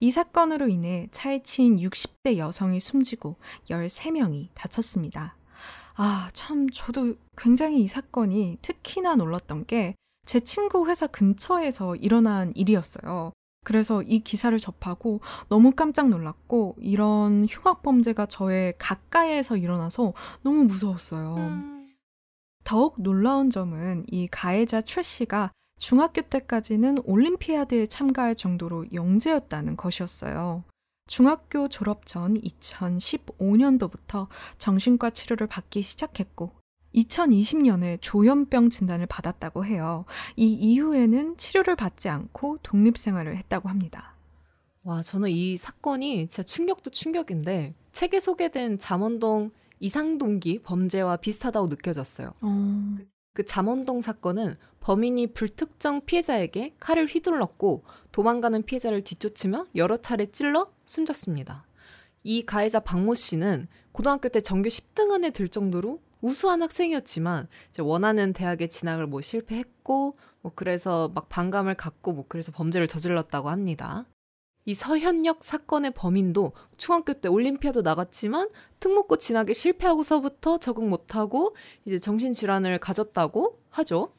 이 0.00 0.10
사건으로 0.10 0.68
인해 0.68 1.08
차에 1.10 1.42
치인 1.42 1.76
60대 1.76 2.38
여성이 2.38 2.80
숨지고 2.80 3.36
13명이 3.68 4.48
다쳤습니다. 4.54 5.36
아, 5.94 6.30
참, 6.32 6.68
저도 6.70 7.16
굉장히 7.36 7.82
이 7.82 7.86
사건이 7.86 8.58
특히나 8.62 9.16
놀랐던 9.16 9.66
게 9.66 9.94
제 10.30 10.38
친구 10.38 10.86
회사 10.86 11.08
근처에서 11.08 11.96
일어난 11.96 12.52
일이었어요. 12.54 13.32
그래서 13.64 14.02
이 14.02 14.20
기사를 14.20 14.56
접하고 14.58 15.20
너무 15.48 15.72
깜짝 15.72 16.08
놀랐고 16.08 16.76
이런 16.80 17.46
흉악 17.48 17.82
범죄가 17.82 18.26
저의 18.26 18.74
가까이에서 18.78 19.56
일어나서 19.56 20.12
너무 20.42 20.64
무서웠어요. 20.64 21.80
더욱 22.64 22.94
놀라운 22.98 23.50
점은 23.50 24.04
이 24.08 24.28
가해자 24.28 24.80
최 24.80 25.02
씨가 25.02 25.50
중학교 25.78 26.22
때까지는 26.22 26.98
올림피아드에 27.04 27.86
참가할 27.86 28.34
정도로 28.34 28.86
영재였다는 28.92 29.76
것이었어요. 29.76 30.64
중학교 31.06 31.68
졸업 31.68 32.06
전 32.06 32.34
2015년도부터 32.34 34.28
정신과 34.58 35.10
치료를 35.10 35.46
받기 35.48 35.82
시작했고 35.82 36.52
2020년에 36.94 37.98
조현병 38.00 38.70
진단을 38.70 39.06
받았다고 39.06 39.64
해요. 39.64 40.04
이 40.36 40.52
이후에는 40.52 41.36
치료를 41.36 41.76
받지 41.76 42.08
않고 42.08 42.58
독립생활을 42.62 43.36
했다고 43.36 43.68
합니다. 43.68 44.16
와, 44.82 45.02
저는 45.02 45.30
이 45.30 45.56
사건이 45.56 46.28
진짜 46.28 46.42
충격도 46.42 46.90
충격인데 46.90 47.74
책에 47.92 48.18
소개된 48.20 48.78
잠원동 48.78 49.50
이상동기 49.78 50.60
범죄와 50.62 51.16
비슷하다고 51.16 51.66
느껴졌어요. 51.68 52.32
어... 52.42 52.96
그 53.32 53.44
잠원동 53.46 54.00
사건은 54.00 54.56
범인이 54.80 55.28
불특정 55.28 56.04
피해자에게 56.04 56.74
칼을 56.80 57.06
휘둘렀고 57.06 57.84
도망가는 58.12 58.62
피해자를 58.64 59.04
뒤쫓으며 59.04 59.66
여러 59.76 59.96
차례 59.96 60.26
찔러 60.26 60.70
숨졌습니다. 60.84 61.64
이 62.22 62.44
가해자 62.44 62.80
박모 62.80 63.14
씨는 63.14 63.68
고등학교 63.92 64.28
때 64.28 64.40
전교 64.40 64.68
10등 64.68 65.12
안에 65.12 65.30
들 65.30 65.48
정도로 65.48 66.00
우수한 66.20 66.62
학생이었지만 66.62 67.48
원하는 67.80 68.32
대학에 68.32 68.68
진학을 68.68 69.06
뭐 69.06 69.20
실패했고 69.20 70.16
뭐 70.42 70.52
그래서 70.54 71.10
막 71.14 71.28
반감을 71.28 71.74
갖고 71.74 72.12
뭐 72.12 72.24
그래서 72.28 72.52
범죄를 72.52 72.88
저질렀다고 72.88 73.50
합니다. 73.50 74.06
이 74.66 74.74
서현역 74.74 75.42
사건의 75.42 75.92
범인도 75.92 76.52
중학교 76.76 77.14
때 77.14 77.28
올림피아도 77.28 77.82
나갔지만 77.82 78.50
특목고 78.78 79.16
진학에 79.16 79.52
실패하고서부터 79.52 80.58
적응 80.58 80.90
못하고 80.90 81.56
이제 81.86 81.98
정신질환을 81.98 82.78
가졌다고 82.78 83.58
하죠. 83.70 84.12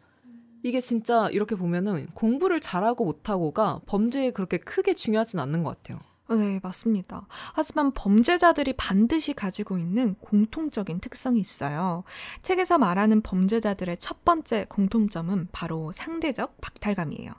이게 0.63 0.79
진짜 0.79 1.29
이렇게 1.29 1.55
보면은 1.55 2.07
공부를 2.13 2.59
잘하고 2.59 3.05
못하고가 3.05 3.81
범죄에 3.85 4.31
그렇게 4.31 4.57
크게 4.57 4.93
중요하진 4.93 5.39
않는 5.39 5.63
것 5.63 5.77
같아요. 5.77 5.99
네, 6.35 6.59
맞습니다. 6.63 7.27
하지만 7.53 7.91
범죄자들이 7.91 8.73
반드시 8.73 9.33
가지고 9.33 9.77
있는 9.77 10.15
공통적인 10.15 10.99
특성이 10.99 11.39
있어요. 11.39 12.03
책에서 12.41 12.77
말하는 12.77 13.21
범죄자들의 13.21 13.97
첫 13.97 14.23
번째 14.23 14.65
공통점은 14.69 15.49
바로 15.51 15.91
상대적 15.91 16.59
박탈감이에요. 16.61 17.33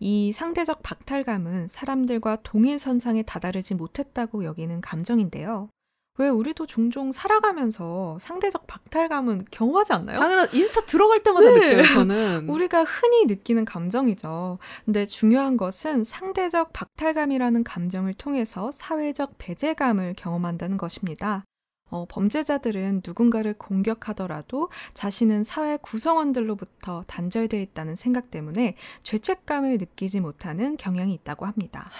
이 0.00 0.32
상대적 0.32 0.82
박탈감은 0.82 1.68
사람들과 1.68 2.42
동일선상에 2.42 3.22
다다르지 3.22 3.74
못했다고 3.74 4.44
여기는 4.44 4.80
감정인데요. 4.80 5.70
왜 6.18 6.28
우리도 6.28 6.66
종종 6.66 7.10
살아가면서 7.10 8.16
상대적 8.20 8.68
박탈감은 8.68 9.46
경험하지 9.50 9.92
않나요? 9.94 10.20
당연한 10.20 10.48
인스타 10.52 10.86
들어갈 10.86 11.22
때마다 11.24 11.52
네. 11.52 11.54
느껴요, 11.54 11.82
저는. 11.82 12.48
우리가 12.50 12.84
흔히 12.84 13.26
느끼는 13.26 13.64
감정이죠. 13.64 14.58
근데 14.84 15.06
중요한 15.06 15.56
것은 15.56 16.04
상대적 16.04 16.72
박탈감이라는 16.72 17.64
감정을 17.64 18.14
통해서 18.14 18.70
사회적 18.72 19.34
배제감을 19.38 20.14
경험한다는 20.16 20.76
것입니다. 20.76 21.44
어, 21.90 22.06
범죄자들은 22.08 23.02
누군가를 23.04 23.54
공격하더라도 23.54 24.70
자신은 24.94 25.42
사회 25.42 25.76
구성원들로부터 25.76 27.04
단절되어 27.06 27.60
있다는 27.60 27.94
생각 27.96 28.30
때문에 28.30 28.76
죄책감을 29.02 29.78
느끼지 29.78 30.20
못하는 30.20 30.76
경향이 30.76 31.12
있다고 31.14 31.46
합니다. 31.46 31.90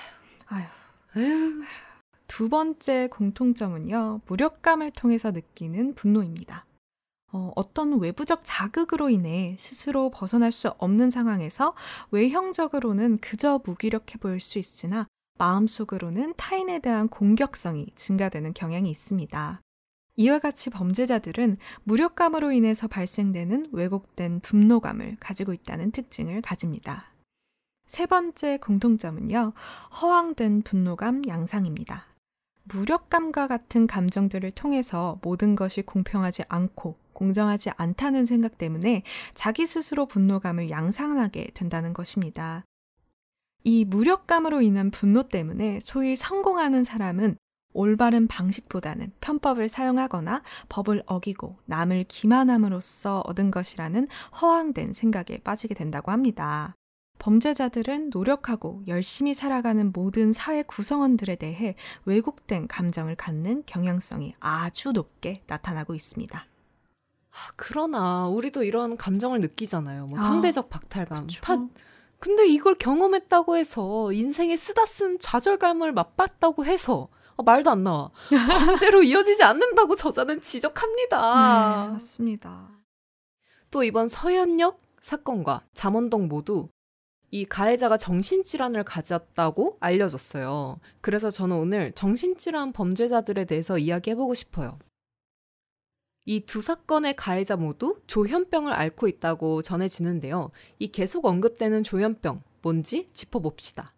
아휴. 0.47 0.65
에휴. 1.17 1.63
두 2.27 2.49
번째 2.49 3.09
공통점은요, 3.11 4.23
무력감을 4.27 4.91
통해서 4.93 5.31
느끼는 5.31 5.95
분노입니다. 5.95 6.67
어, 7.33 7.53
어떤 7.57 8.01
외부적 8.01 8.43
자극으로 8.45 9.11
인해 9.11 9.57
스스로 9.59 10.11
벗어날 10.11 10.53
수 10.53 10.69
없는 10.79 11.11
상황에서 11.11 11.75
외형적으로는 12.13 13.19
그저 13.19 13.61
무기력해 13.65 14.19
보일 14.21 14.39
수 14.41 14.59
있으나 14.59 15.09
마음속으로는 15.39 16.35
타인에 16.37 16.79
대한 16.79 17.09
공격성이 17.09 17.89
증가되는 17.97 18.55
경향이 18.55 18.89
있습니다. 18.89 19.61
이와 20.17 20.39
같이 20.39 20.71
범죄자들은 20.71 21.57
무력감으로 21.83 22.53
인해서 22.53 22.87
발생되는 22.87 23.71
왜곡된 23.73 24.41
분노감을 24.41 25.17
가지고 25.19 25.53
있다는 25.53 25.91
특징을 25.91 26.41
가집니다. 26.41 27.07
세 27.87 28.07
번째 28.07 28.59
공통점은요, 28.59 29.53
허황된 30.01 30.63
분노감 30.63 31.23
양상입니다. 31.27 32.14
무력감과 32.65 33.47
같은 33.47 33.87
감정들을 33.87 34.51
통해서 34.53 35.19
모든 35.23 35.55
것이 35.55 35.83
공평하지 35.83 36.45
않고 36.49 36.99
공정하지 37.13 37.71
않다는 37.77 38.27
생각 38.27 38.59
때문에 38.59 39.03
자기 39.35 39.67
스스로 39.67 40.07
분노감을 40.07 40.71
양산하게 40.71 41.51
된다는 41.55 41.93
것입니다. 41.93 42.65
이 43.63 43.85
무력감으로 43.85 44.61
인한 44.61 44.91
분노 44.91 45.23
때문에 45.23 45.79
소위 45.81 46.17
성공하는 46.17 46.85
사람은 46.85 47.37
올바른 47.73 48.29
방식보다는 48.29 49.13
편법을 49.21 49.69
사용하거나 49.69 50.43
법을 50.69 51.03
어기고 51.07 51.59
남을 51.65 52.05
기만함으로써 52.09 53.21
얻은 53.27 53.51
것이라는 53.51 54.07
허황된 54.41 54.93
생각에 54.93 55.39
빠지게 55.43 55.75
된다고 55.75 56.13
합니다. 56.13 56.75
범죄자들은 57.25 58.11
노력하고 58.11 58.83
열심히 58.87 59.33
살아가는 59.33 59.93
모든 59.95 60.35
사회 60.35 60.63
구성원들에 60.63 61.37
대해 61.37 61.75
왜곡된 62.05 62.69
감정을 62.69 63.17
갖는 63.17 63.63
경향성이 63.65 64.35
아주 64.41 64.93
높게 64.93 65.43
나타나고 65.47 65.95
있습니다. 65.95 66.39
아, 66.39 67.37
그러나 67.57 68.29
우리도 68.29 68.63
이런 68.63 68.99
감정을 68.99 69.41
느끼잖아요. 69.41 70.05
뭐 70.05 70.19
아, 70.19 70.23
상대적 70.23 70.69
박탈감. 70.69 71.27
그쵸. 71.27 71.41
다 71.41 71.57
근데 72.19 72.47
이걸 72.47 72.75
경험했다고 72.75 73.57
해서 73.57 74.13
인생에 74.13 74.55
쓰다 74.59 74.85
쓴 74.85 75.19
좌절감을 75.19 75.95
맛봤다고 75.95 76.67
해서 76.67 77.09
어, 77.37 77.43
말도 77.43 77.71
안 77.71 77.85
나와. 77.85 78.11
범죄로 78.29 79.01
이어지지 79.03 79.43
않는다고 79.43 79.97
저자는 79.97 80.43
지적합니다. 80.43 81.87
네, 81.87 81.93
맞습니다. 81.93 82.69
또 83.71 83.83
이번 83.83 84.09
서현역 84.09 84.79
사건과 85.01 85.63
잠원동 85.73 86.29
모두 86.29 86.69
이 87.35 87.45
가해자가 87.45 87.97
정신질환을 87.97 88.85
가졌다고 88.85 89.79
알려졌어요. 89.81 90.79
그래서 91.01 91.31
저는 91.31 91.57
오늘 91.57 91.91
정신질환 91.91 92.73
범죄자들에 92.73 93.45
대해서 93.45 93.77
이야기해보고 93.77 94.35
싶어요. 94.35 94.79
이 96.27 96.47
두 96.47 96.63
사건의 96.63 97.17
가해자 97.17 97.57
모두 97.57 98.01
조현병을 98.07 98.73
앓고 98.73 99.09
있다고 99.09 99.63
전해지는데요. 99.63 100.53
이 100.79 100.87
계속 100.87 101.25
언급되는 101.25 101.83
조현병, 101.83 102.41
뭔지 102.63 103.11
짚어봅시다. 103.15 103.89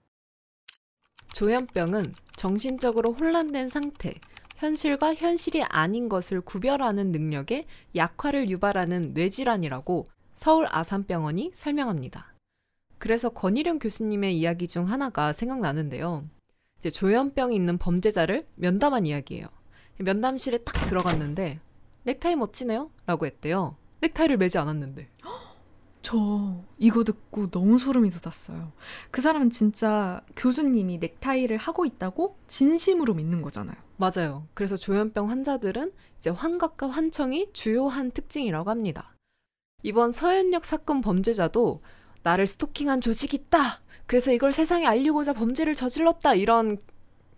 조현병은 1.34 2.14
정신적으로 2.36 3.12
혼란된 3.12 3.68
상태, 3.68 4.14
현실과 4.56 5.14
현실이 5.14 5.62
아닌 5.64 6.08
것을 6.08 6.40
구별하는 6.40 7.12
능력에 7.12 7.66
약화를 7.94 8.48
유발하는 8.48 9.12
뇌질환이라고 9.12 10.06
서울 10.34 10.66
아산병원이 10.70 11.50
설명합니다. 11.52 12.35
그래서 13.06 13.28
권일영 13.28 13.78
교수님의 13.78 14.36
이야기 14.36 14.66
중 14.66 14.90
하나가 14.90 15.32
생각나는데요. 15.32 16.28
이제 16.80 16.90
조현병이 16.90 17.54
있는 17.54 17.78
범죄자를 17.78 18.48
면담한 18.56 19.06
이야기예요. 19.06 19.46
면담실에 19.98 20.64
딱 20.64 20.72
들어갔는데 20.86 21.60
넥타이 22.02 22.34
멋지네요? 22.34 22.90
라고 23.06 23.26
했대요. 23.26 23.76
넥타이를 24.00 24.38
매지 24.38 24.58
않았는데. 24.58 25.06
저 26.02 26.64
이거 26.78 27.04
듣고 27.04 27.48
너무 27.48 27.78
소름이 27.78 28.10
돋았어요. 28.10 28.72
그 29.12 29.20
사람은 29.20 29.50
진짜 29.50 30.20
교수님이 30.34 30.98
넥타이를 30.98 31.58
하고 31.58 31.84
있다고 31.84 32.36
진심으로 32.48 33.14
믿는 33.14 33.40
거잖아요. 33.40 33.76
맞아요. 33.98 34.48
그래서 34.52 34.76
조현병 34.76 35.30
환자들은 35.30 35.92
이제 36.18 36.30
환각과 36.30 36.88
환청이 36.88 37.52
주요한 37.52 38.10
특징이라고 38.10 38.68
합니다. 38.68 39.14
이번 39.84 40.10
서현역 40.10 40.64
사건 40.64 41.02
범죄자도 41.02 41.82
나를 42.26 42.44
스토킹한 42.44 43.00
조직이 43.00 43.36
있다. 43.36 43.80
그래서 44.06 44.32
이걸 44.32 44.50
세상에 44.50 44.84
알리고자 44.84 45.32
범죄를 45.32 45.76
저질렀다. 45.76 46.34
이런 46.34 46.76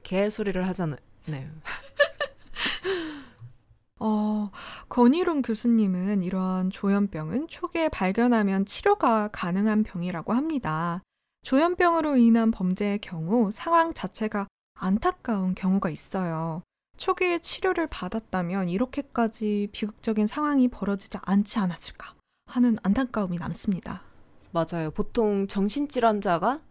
개소리를 0.02 0.66
하잖아요. 0.68 0.98
네. 1.26 1.46
어, 4.00 4.50
권희룡 4.88 5.42
교수님은 5.42 6.22
이러한 6.22 6.70
조현병은 6.70 7.48
초기에 7.48 7.90
발견하면 7.90 8.64
치료가 8.64 9.28
가능한 9.30 9.82
병이라고 9.82 10.32
합니다. 10.32 11.02
조현병으로 11.42 12.16
인한 12.16 12.50
범죄의 12.50 13.00
경우 13.00 13.50
상황 13.52 13.92
자체가 13.92 14.46
안타까운 14.72 15.54
경우가 15.54 15.90
있어요. 15.90 16.62
초기에 16.96 17.40
치료를 17.40 17.88
받았다면 17.88 18.70
이렇게까지 18.70 19.68
비극적인 19.72 20.26
상황이 20.26 20.68
벌어지지 20.68 21.18
않지 21.20 21.58
않았을까 21.58 22.14
하는 22.46 22.78
안타까움이 22.82 23.36
남습니다. 23.36 24.07
맞아요. 24.50 24.90
보통 24.90 25.46
정신질환자가 25.46 26.62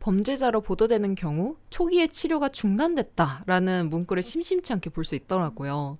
범죄자로 0.00 0.60
보도되는 0.60 1.14
경우 1.14 1.56
초기에 1.70 2.08
치료가 2.08 2.48
중단됐다라는 2.50 3.88
문구를 3.90 4.22
심심치 4.22 4.72
않게 4.72 4.90
볼 4.90 5.04
수 5.04 5.14
있더라고요. 5.14 5.96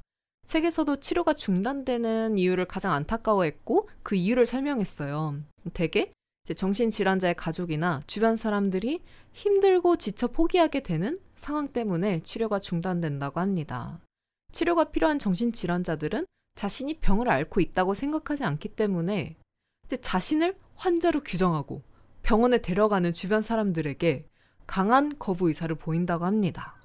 책에서도 0.46 0.96
치료가 0.96 1.32
중단되는 1.32 2.36
이유를 2.36 2.66
가장 2.66 2.92
안타까워했고 2.92 3.88
그 4.02 4.14
이유를 4.14 4.44
설명했어요. 4.44 5.40
대개 5.72 6.12
정신질환자의 6.54 7.34
가족이나 7.34 8.02
주변 8.06 8.36
사람들이 8.36 9.00
힘들고 9.32 9.96
지쳐 9.96 10.26
포기하게 10.28 10.80
되는 10.80 11.18
상황 11.34 11.68
때문에 11.68 12.20
치료가 12.20 12.58
중단된다고 12.58 13.40
합니다. 13.40 14.00
치료가 14.52 14.84
필요한 14.84 15.18
정신질환자들은 15.18 16.26
자신이 16.56 16.98
병을 16.98 17.30
앓고 17.30 17.60
있다고 17.62 17.94
생각하지 17.94 18.44
않기 18.44 18.68
때문에 18.68 19.36
이제 19.86 19.96
자신을 19.96 20.54
환자로 20.84 21.20
규정하고 21.20 21.82
병원에 22.22 22.58
데려가는 22.58 23.14
주변 23.14 23.40
사람들에게 23.40 24.28
강한 24.66 25.18
거부 25.18 25.48
의사를 25.48 25.74
보인다고 25.74 26.26
합니다. 26.26 26.76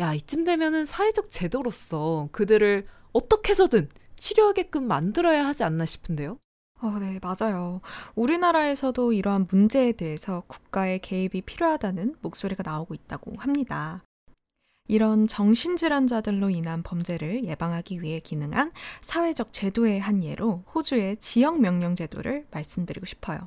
야, 0.00 0.14
이쯤 0.14 0.42
되면은 0.42 0.84
사회적 0.84 1.30
제도로서 1.30 2.28
그들을 2.32 2.86
어떻게 3.12 3.50
해서든 3.50 3.88
치료하게끔 4.16 4.86
만들어야 4.86 5.46
하지 5.46 5.62
않나 5.62 5.86
싶은데요. 5.86 6.38
어, 6.82 6.98
네, 6.98 7.20
맞아요. 7.22 7.80
우리나라에서도 8.16 9.12
이러한 9.12 9.46
문제에 9.48 9.92
대해서 9.92 10.42
국가의 10.48 10.98
개입이 10.98 11.42
필요하다는 11.42 12.16
목소리가 12.22 12.64
나오고 12.64 12.94
있다고 12.94 13.34
합니다. 13.36 14.02
이런 14.90 15.28
정신질환자들로 15.28 16.50
인한 16.50 16.82
범죄를 16.82 17.44
예방하기 17.44 18.02
위해 18.02 18.18
기능한 18.18 18.72
사회적 19.02 19.52
제도의 19.52 20.00
한 20.00 20.24
예로 20.24 20.64
호주의 20.74 21.16
지역 21.18 21.60
명령 21.60 21.94
제도를 21.94 22.46
말씀드리고 22.50 23.06
싶어요. 23.06 23.38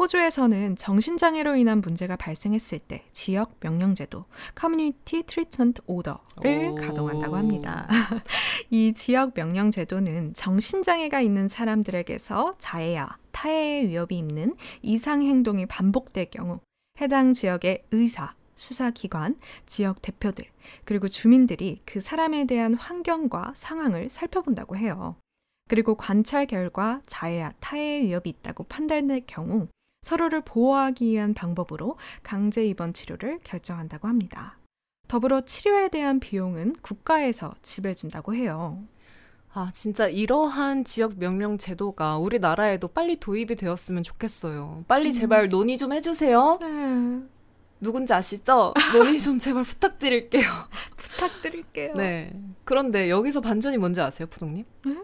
호주에서는 0.00 0.74
정신장애로 0.74 1.54
인한 1.54 1.80
문제가 1.80 2.16
발생했을 2.16 2.80
때 2.80 3.04
지역 3.12 3.54
명령제도 3.60 4.24
(Community 4.58 5.22
Treatment 5.22 5.80
Order)를 5.86 6.70
오. 6.70 6.74
가동한다고 6.74 7.36
합니다. 7.36 7.88
이 8.68 8.92
지역 8.94 9.30
명령제도는 9.36 10.34
정신장애가 10.34 11.20
있는 11.20 11.46
사람들에게서 11.46 12.56
자해야 12.58 13.16
타해의 13.30 13.90
위협이 13.90 14.18
있는 14.18 14.56
이상 14.82 15.22
행동이 15.22 15.66
반복될 15.66 16.30
경우 16.30 16.58
해당 17.00 17.32
지역의 17.32 17.84
의사, 17.92 18.34
수사기관, 18.54 19.38
지역 19.66 20.02
대표들, 20.02 20.44
그리고 20.84 21.08
주민들이 21.08 21.80
그 21.84 22.00
사람에 22.00 22.46
대한 22.46 22.74
환경과 22.74 23.52
상황을 23.54 24.08
살펴본다고 24.08 24.76
해요. 24.76 25.16
그리고 25.68 25.94
관찰 25.94 26.46
결과 26.46 27.00
자해야 27.06 27.52
타해의 27.60 28.04
위협이 28.04 28.30
있다고 28.30 28.64
판단될 28.64 29.24
경우 29.26 29.68
서로를 30.02 30.42
보호하기 30.42 31.06
위한 31.06 31.32
방법으로 31.32 31.96
강제 32.22 32.64
입원 32.66 32.92
치료를 32.92 33.40
결정한다고 33.42 34.06
합니다. 34.06 34.58
더불어 35.08 35.40
치료에 35.42 35.88
대한 35.88 36.20
비용은 36.20 36.74
국가에서 36.82 37.54
지불해준다고 37.62 38.34
해요. 38.34 38.82
아, 39.52 39.70
진짜 39.72 40.08
이러한 40.08 40.84
지역 40.84 41.16
명령 41.16 41.58
제도가 41.58 42.18
우리나라에도 42.18 42.88
빨리 42.88 43.16
도입이 43.16 43.54
되었으면 43.54 44.02
좋겠어요. 44.02 44.84
빨리 44.88 45.12
제발 45.12 45.48
논의 45.48 45.78
좀 45.78 45.92
해주세요. 45.92 46.58
네, 46.60 47.22
누군지 47.80 48.12
아시죠? 48.12 48.74
논의 48.92 49.18
좀 49.18 49.38
제발 49.38 49.64
부탁드릴게요. 49.64 50.48
부탁드릴게요. 50.96 51.94
네. 51.94 52.32
그런데 52.64 53.10
여기서 53.10 53.40
반전이 53.40 53.78
뭔지 53.78 54.00
아세요, 54.00 54.26
푸동님? 54.28 54.64
네? 54.86 55.02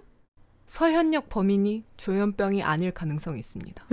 서현역 0.66 1.28
범인이 1.28 1.84
조현병이 1.96 2.62
아닐 2.62 2.92
가능성이 2.92 3.38
있습니다. 3.40 3.86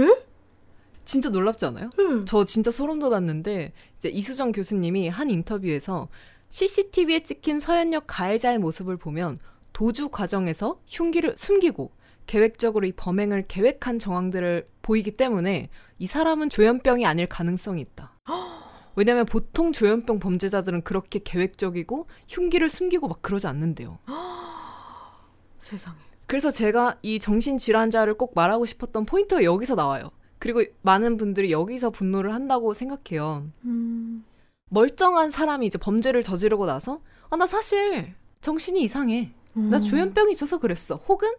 진짜 1.05 1.29
놀랍지 1.29 1.65
않아요? 1.65 1.89
저 2.25 2.43
진짜 2.43 2.69
소름 2.69 2.99
돋았는데 2.99 3.73
이제 3.97 4.09
이수정 4.09 4.51
교수님이 4.51 5.07
한 5.09 5.29
인터뷰에서 5.29 6.09
CCTV에 6.49 7.23
찍힌 7.23 7.59
서현역 7.59 8.05
가해자의 8.07 8.57
모습을 8.59 8.97
보면 8.97 9.39
도주 9.73 10.09
과정에서 10.09 10.81
흉기를 10.87 11.35
숨기고 11.37 11.91
계획적으로 12.25 12.85
이 12.85 12.91
범행을 12.91 13.47
계획한 13.47 13.99
정황들을 13.99 14.67
보이기 14.81 15.11
때문에 15.11 15.69
이 15.97 16.07
사람은 16.07 16.49
조현병이 16.49 17.05
아닐 17.05 17.25
가능성이 17.25 17.81
있다. 17.81 18.13
왜냐면 18.97 19.25
보통 19.27 19.71
조현병 19.71 20.19
범죄자들은 20.19 20.81
그렇게 20.81 21.19
계획적이고 21.23 22.07
흉기를 22.27 22.67
숨기고 22.67 23.07
막 23.07 23.21
그러지 23.21 23.45
않는데요. 23.45 23.99
세상에. 25.59 25.95
그래서 26.25 26.49
제가 26.51 26.97
이 27.03 27.19
정신질환자를 27.19 28.15
꼭 28.15 28.33
말하고 28.35 28.65
싶었던 28.65 29.05
포인트가 29.05 29.43
여기서 29.43 29.75
나와요. 29.75 30.09
그리고 30.39 30.63
많은 30.81 31.17
분들이 31.17 31.51
여기서 31.51 31.91
분노를 31.91 32.33
한다고 32.33 32.73
생각해요. 32.73 33.47
음, 33.65 34.25
멀쩡한 34.69 35.29
사람이 35.29 35.67
이제 35.67 35.77
범죄를 35.77 36.23
저지르고 36.23 36.65
나서 36.65 37.01
아, 37.29 37.37
나 37.37 37.45
사실 37.45 38.15
정신이 38.41 38.81
이상해. 38.81 39.31
나 39.53 39.77
음. 39.77 39.83
조현병이 39.83 40.31
있어서 40.31 40.57
그랬어. 40.57 40.95
혹은 41.07 41.29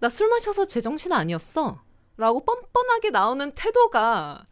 나 0.00 0.08
술 0.08 0.28
마셔서 0.28 0.66
제정신 0.66 1.12
아니었어. 1.12 1.80
라고 2.16 2.44
뻔뻔하게 2.44 3.10
나오는 3.10 3.52
태도가 3.52 4.46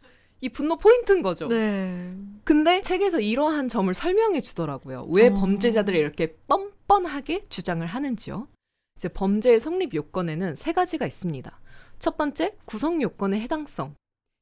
이 0.45 0.49
분노 0.49 0.77
포인트인 0.77 1.23
거죠. 1.23 1.47
네. 1.47 2.11
근데 2.43 2.79
책에서 2.81 3.19
이러한 3.19 3.67
점을 3.67 3.91
설명해 3.91 4.41
주더라고요. 4.41 5.07
왜 5.11 5.29
어. 5.29 5.33
범죄자들이 5.33 5.97
이렇게 5.97 6.35
뻔뻔하게 6.47 7.45
주장을 7.49 7.83
하는지요. 7.83 8.47
이제 8.95 9.09
범죄의 9.09 9.59
성립 9.59 9.95
요건에는 9.95 10.55
세 10.55 10.71
가지가 10.71 11.07
있습니다. 11.07 11.59
첫 11.97 12.15
번째, 12.15 12.55
구성 12.65 13.01
요건의 13.01 13.41
해당성. 13.41 13.95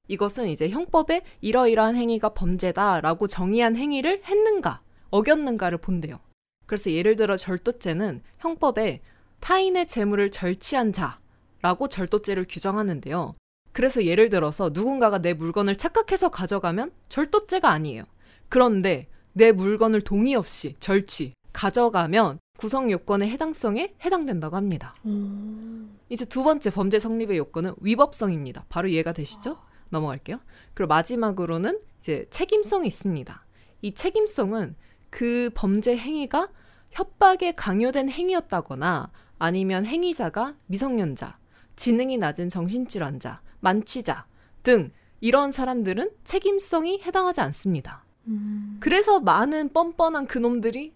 이것은 0.09 0.49
이제 0.49 0.67
형법에 0.67 1.21
이러이러한 1.39 1.95
행위가 1.95 2.33
범죄다라고 2.33 3.27
정의한 3.27 3.77
행위를 3.77 4.23
했는가, 4.25 4.81
어겼는가를 5.09 5.77
본대요. 5.77 6.19
그래서 6.65 6.91
예를 6.91 7.15
들어 7.15 7.37
절도죄는 7.37 8.23
형법에 8.39 8.99
타인의 9.39 9.87
재물을 9.87 10.31
절취한 10.31 10.91
자라고 10.91 11.87
절도죄를 11.87 12.45
규정하는데요. 12.49 13.35
그래서 13.73 14.05
예를 14.05 14.29
들어서 14.29 14.69
누군가가 14.71 15.17
내 15.17 15.33
물건을 15.33 15.75
착각해서 15.75 16.29
가져가면 16.29 16.91
절도죄가 17.09 17.69
아니에요. 17.69 18.03
그런데 18.47 19.07
내 19.33 19.51
물건을 19.51 20.01
동의 20.01 20.35
없이 20.35 20.75
절취, 20.79 21.33
가져가면 21.51 22.39
구성 22.57 22.91
요건의 22.91 23.29
해당성에 23.29 23.95
해당된다고 24.05 24.55
합니다. 24.55 24.95
음. 25.05 25.97
이제 26.09 26.23
두 26.23 26.43
번째 26.43 26.69
범죄 26.69 26.99
성립의 26.99 27.37
요건은 27.37 27.73
위법성입니다. 27.81 28.65
바로 28.69 28.87
이해가 28.87 29.11
되시죠? 29.11 29.57
넘어갈게요. 29.89 30.39
그리고 30.73 30.89
마지막으로는 30.89 31.79
이제 31.99 32.25
책임성이 32.29 32.87
있습니다. 32.87 33.45
이 33.81 33.93
책임성은 33.93 34.75
그 35.09 35.49
범죄 35.53 35.95
행위가 35.95 36.49
협박에 36.91 37.53
강요된 37.53 38.09
행위였다거나 38.09 39.11
아니면 39.39 39.85
행위자가 39.85 40.55
미성년자, 40.67 41.37
지능이 41.75 42.17
낮은 42.17 42.49
정신질환자, 42.49 43.41
만취자 43.59 44.25
등 44.63 44.91
이런 45.21 45.51
사람들은 45.51 46.11
책임성이 46.23 47.01
해당하지 47.05 47.41
않습니다. 47.41 48.03
음. 48.27 48.77
그래서 48.79 49.19
많은 49.19 49.69
뻔뻔한 49.73 50.27
그놈들이 50.27 50.93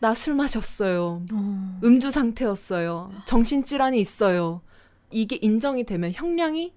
나 0.00 0.14
술 0.14 0.34
마셨어요. 0.34 1.22
어. 1.32 1.80
음주 1.82 2.10
상태였어요. 2.10 3.10
정신질환이 3.24 4.00
있어요. 4.00 4.62
이게 5.10 5.38
인정이 5.40 5.84
되면 5.84 6.12
형량이 6.12 6.74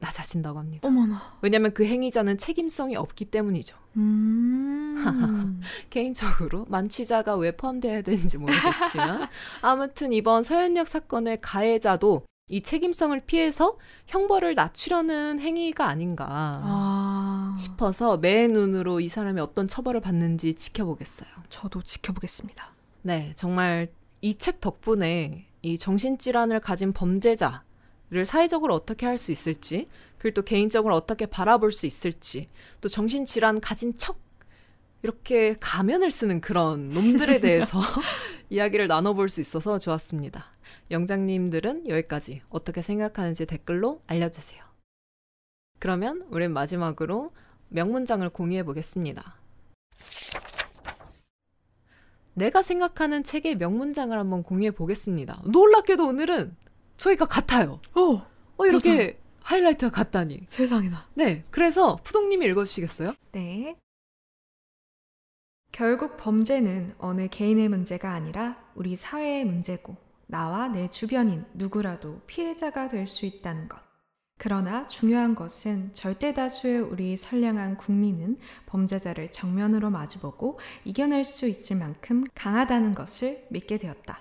낮아진다고 0.00 0.58
합니다. 0.58 0.86
어머나. 0.88 1.20
왜냐하면 1.42 1.72
그 1.72 1.84
행위자는 1.84 2.38
책임성이 2.38 2.96
없기 2.96 3.26
때문이죠. 3.26 3.76
음. 3.96 5.60
개인적으로 5.90 6.66
만취자가 6.68 7.36
왜 7.36 7.54
포함되어야 7.56 8.02
되는지 8.02 8.38
모르겠지만 8.38 9.28
아무튼 9.60 10.12
이번 10.12 10.42
서현역 10.42 10.88
사건의 10.88 11.38
가해자도 11.40 12.22
이 12.48 12.60
책임성을 12.60 13.18
피해서 13.20 13.78
형벌을 14.06 14.54
낮추려는 14.54 15.40
행위가 15.40 15.86
아닌가 15.86 16.26
아. 16.28 17.56
싶어서 17.58 18.18
매 18.18 18.46
눈으로 18.48 19.00
이 19.00 19.08
사람이 19.08 19.40
어떤 19.40 19.66
처벌을 19.66 20.00
받는지 20.00 20.52
지켜보겠어요. 20.54 21.28
저도 21.48 21.82
지켜보겠습니다. 21.82 22.74
네, 23.02 23.32
정말 23.34 23.88
이 24.20 24.34
책 24.36 24.60
덕분에 24.60 25.46
이 25.62 25.78
정신질환을 25.78 26.60
가진 26.60 26.92
범죄자 26.92 27.64
를 28.10 28.26
사회적으로 28.26 28.74
어떻게 28.74 29.06
할 29.06 29.16
수 29.18 29.32
있을지, 29.32 29.88
그리고 30.18 30.34
또 30.34 30.42
개인적으로 30.42 30.94
어떻게 30.94 31.24
바라볼 31.24 31.72
수 31.72 31.86
있을지, 31.86 32.48
또 32.82 32.88
정신질환 32.88 33.60
가진 33.60 33.96
척 33.96 34.18
이렇게 35.02 35.56
가면을 35.58 36.10
쓰는 36.10 36.40
그런 36.42 36.90
놈들에 36.90 37.40
대해서 37.40 37.80
이야기를 38.50 38.88
나눠볼 38.88 39.30
수 39.30 39.40
있어서 39.40 39.78
좋았습니다. 39.78 40.52
영장님들은 40.90 41.88
여기까지 41.88 42.42
어떻게 42.48 42.82
생각하는지 42.82 43.46
댓글로 43.46 44.02
알려주세요. 44.06 44.62
그러면 45.78 46.24
우린 46.30 46.52
마지막으로 46.52 47.32
명문장을 47.68 48.28
공유해 48.30 48.62
보겠습니다. 48.62 49.36
내가 52.34 52.62
생각하는 52.62 53.22
책의 53.22 53.56
명문장을 53.56 54.16
한번 54.16 54.42
공유해 54.42 54.70
보겠습니다. 54.70 55.42
놀랍게도 55.46 56.06
오늘은 56.06 56.56
저희가 56.96 57.26
같아요. 57.26 57.80
오. 57.96 58.20
어, 58.56 58.66
이렇게 58.66 59.18
하이라이트가 59.42 59.90
같다니. 59.90 60.46
세상에나. 60.48 61.08
네, 61.14 61.44
그래서 61.50 61.96
푸동님이 62.02 62.46
읽어주시겠어요? 62.46 63.14
네. 63.32 63.76
결국 65.70 66.16
범죄는 66.16 66.94
어느 66.98 67.28
개인의 67.28 67.68
문제가 67.68 68.12
아니라 68.12 68.56
우리 68.74 68.94
사회의 68.96 69.44
문제고 69.44 69.96
나와 70.34 70.66
내 70.66 70.88
주변인 70.88 71.44
누구라도 71.54 72.20
피해자가 72.26 72.88
될 72.88 73.06
수 73.06 73.24
있다는 73.24 73.68
것. 73.68 73.80
그러나 74.36 74.84
중요한 74.88 75.36
것은 75.36 75.92
절대 75.92 76.34
다수의 76.34 76.80
우리 76.80 77.16
선량한 77.16 77.76
국민은 77.76 78.38
범죄자를 78.66 79.30
정면으로 79.30 79.90
마주보고 79.90 80.58
이겨낼 80.84 81.22
수 81.22 81.46
있을 81.46 81.76
만큼 81.76 82.24
강하다는 82.34 82.96
것을 82.96 83.46
믿게 83.50 83.78
되었다. 83.78 84.18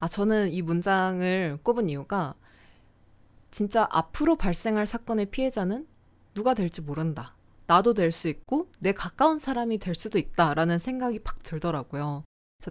아, 0.00 0.08
저는 0.08 0.50
이 0.50 0.62
문장을 0.62 1.60
꼽은 1.62 1.88
이유가 1.88 2.34
진짜 3.52 3.86
앞으로 3.92 4.34
발생할 4.34 4.86
사건의 4.86 5.26
피해자는 5.26 5.86
누가 6.34 6.54
될지 6.54 6.80
모른다. 6.80 7.36
나도 7.68 7.94
될 7.94 8.10
수 8.10 8.26
있고 8.26 8.68
내 8.80 8.90
가까운 8.92 9.38
사람이 9.38 9.78
될 9.78 9.94
수도 9.94 10.18
있다라는 10.18 10.78
생각이 10.78 11.20
팍 11.20 11.44
들더라고요. 11.44 12.24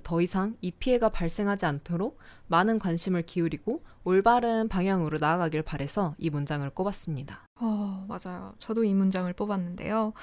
더 0.03 0.21
이상 0.21 0.55
이 0.61 0.71
피해가 0.71 1.09
발생하지 1.09 1.65
않도록 1.65 2.19
많은 2.47 2.79
관심을 2.79 3.23
기울이고 3.23 3.83
올바른 4.03 4.67
방향으로 4.67 5.17
나아가길 5.17 5.63
바래서 5.63 6.13
이 6.17 6.29
문장을 6.29 6.69
꼽았습니다. 6.69 7.45
어, 7.59 8.05
맞아요. 8.07 8.53
저도 8.59 8.83
이 8.83 8.93
문장을 8.93 9.31
뽑았는데요. 9.33 10.13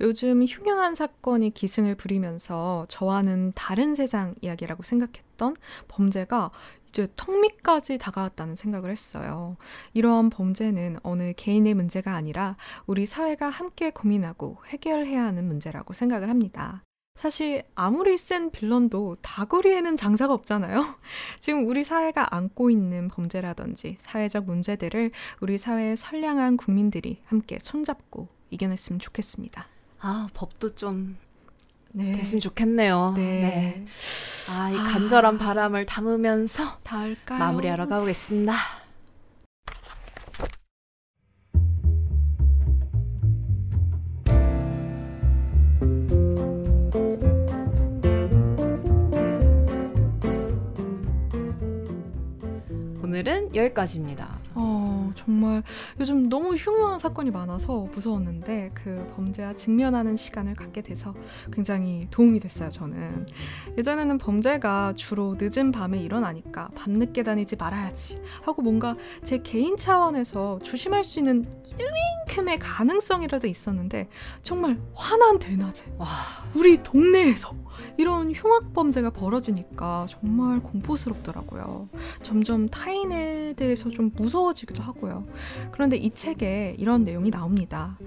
요즘 0.00 0.42
흉흉한 0.42 0.94
사건이 0.94 1.50
기승을 1.50 1.96
부리면서 1.96 2.86
저와는 2.88 3.52
다른 3.54 3.94
세상 3.94 4.34
이야기라고 4.42 4.82
생각했던 4.82 5.56
범죄가 5.88 6.50
이제 6.88 7.08
턱 7.16 7.40
밑까지 7.40 7.96
다가왔다는 7.98 8.54
생각을 8.54 8.90
했어요. 8.90 9.56
이러한 9.94 10.28
범죄는 10.28 10.98
어느 11.02 11.32
개인의 11.32 11.72
문제가 11.74 12.14
아니라 12.14 12.56
우리 12.86 13.06
사회가 13.06 13.48
함께 13.48 13.90
고민하고 13.90 14.58
해결해야 14.68 15.24
하는 15.24 15.46
문제라고 15.46 15.94
생각을 15.94 16.28
합니다. 16.28 16.82
사실 17.22 17.62
아무리 17.74 18.16
센 18.16 18.50
빌런도 18.50 19.16
다구리에는 19.20 19.96
장사가 19.96 20.32
없잖아요. 20.32 20.96
지금 21.38 21.68
우리 21.68 21.84
사회가 21.84 22.34
안고 22.34 22.70
있는 22.70 23.08
범죄라든지 23.08 23.96
사회적 23.98 24.46
문제들을 24.46 25.10
우리 25.40 25.58
사회의 25.58 25.96
선량한 25.96 26.56
국민들이 26.56 27.20
함께 27.26 27.58
손잡고 27.60 28.28
이겨냈으면 28.50 28.98
좋겠습니다. 28.98 29.66
아, 30.00 30.28
법도 30.34 30.74
좀 30.74 31.16
네. 31.92 32.12
됐으면 32.12 32.40
좋겠네요. 32.40 33.12
네. 33.14 33.22
네. 33.22 33.86
아, 34.50 34.70
이 34.70 34.76
간절한 34.76 35.36
아, 35.36 35.38
바람을 35.38 35.84
담으면서? 35.84 36.78
마무리하러 37.38 37.86
가보겠습니다. 37.86 38.54
여기까지입니다. 53.62 54.41
어, 55.22 55.24
정말 55.24 55.62
요즘 56.00 56.28
너무 56.28 56.54
흉흉한 56.54 56.98
사건이 56.98 57.30
많아서 57.30 57.88
무서웠는데 57.92 58.70
그 58.74 59.12
범죄와 59.16 59.54
직면하는 59.54 60.16
시간을 60.16 60.54
갖게 60.54 60.82
돼서 60.82 61.14
굉장히 61.52 62.06
도움이 62.10 62.40
됐어요, 62.40 62.70
저는. 62.70 63.26
예전에는 63.78 64.18
범죄가 64.18 64.94
주로 64.96 65.34
늦은 65.38 65.72
밤에 65.72 65.98
일어나니까 65.98 66.70
밤늦게 66.74 67.22
다니지 67.22 67.56
말아야지 67.56 68.20
하고 68.42 68.62
뭔가 68.62 68.94
제 69.22 69.38
개인 69.38 69.76
차원에서 69.76 70.58
조심할 70.62 71.04
수 71.04 71.18
있는 71.18 71.48
유인큼의 71.78 72.58
가능성이라도 72.58 73.46
있었는데 73.46 74.08
정말 74.42 74.78
환한 74.94 75.38
대낮에 75.38 75.92
와. 75.98 76.08
우리 76.54 76.82
동네에서 76.82 77.54
이런 77.96 78.32
흉악 78.32 78.72
범죄가 78.72 79.10
벌어지니까 79.10 80.06
정말 80.08 80.60
공포스럽더라고요. 80.60 81.88
점점 82.22 82.68
타인에 82.68 83.54
대해서 83.54 83.90
좀 83.90 84.10
무서워지기도 84.14 84.82
하고요. 84.82 85.11
그런데 85.72 85.96
이 85.96 86.10
책에 86.10 86.74
이런 86.78 87.04
내용이 87.04 87.30
나옵니다. 87.30 87.98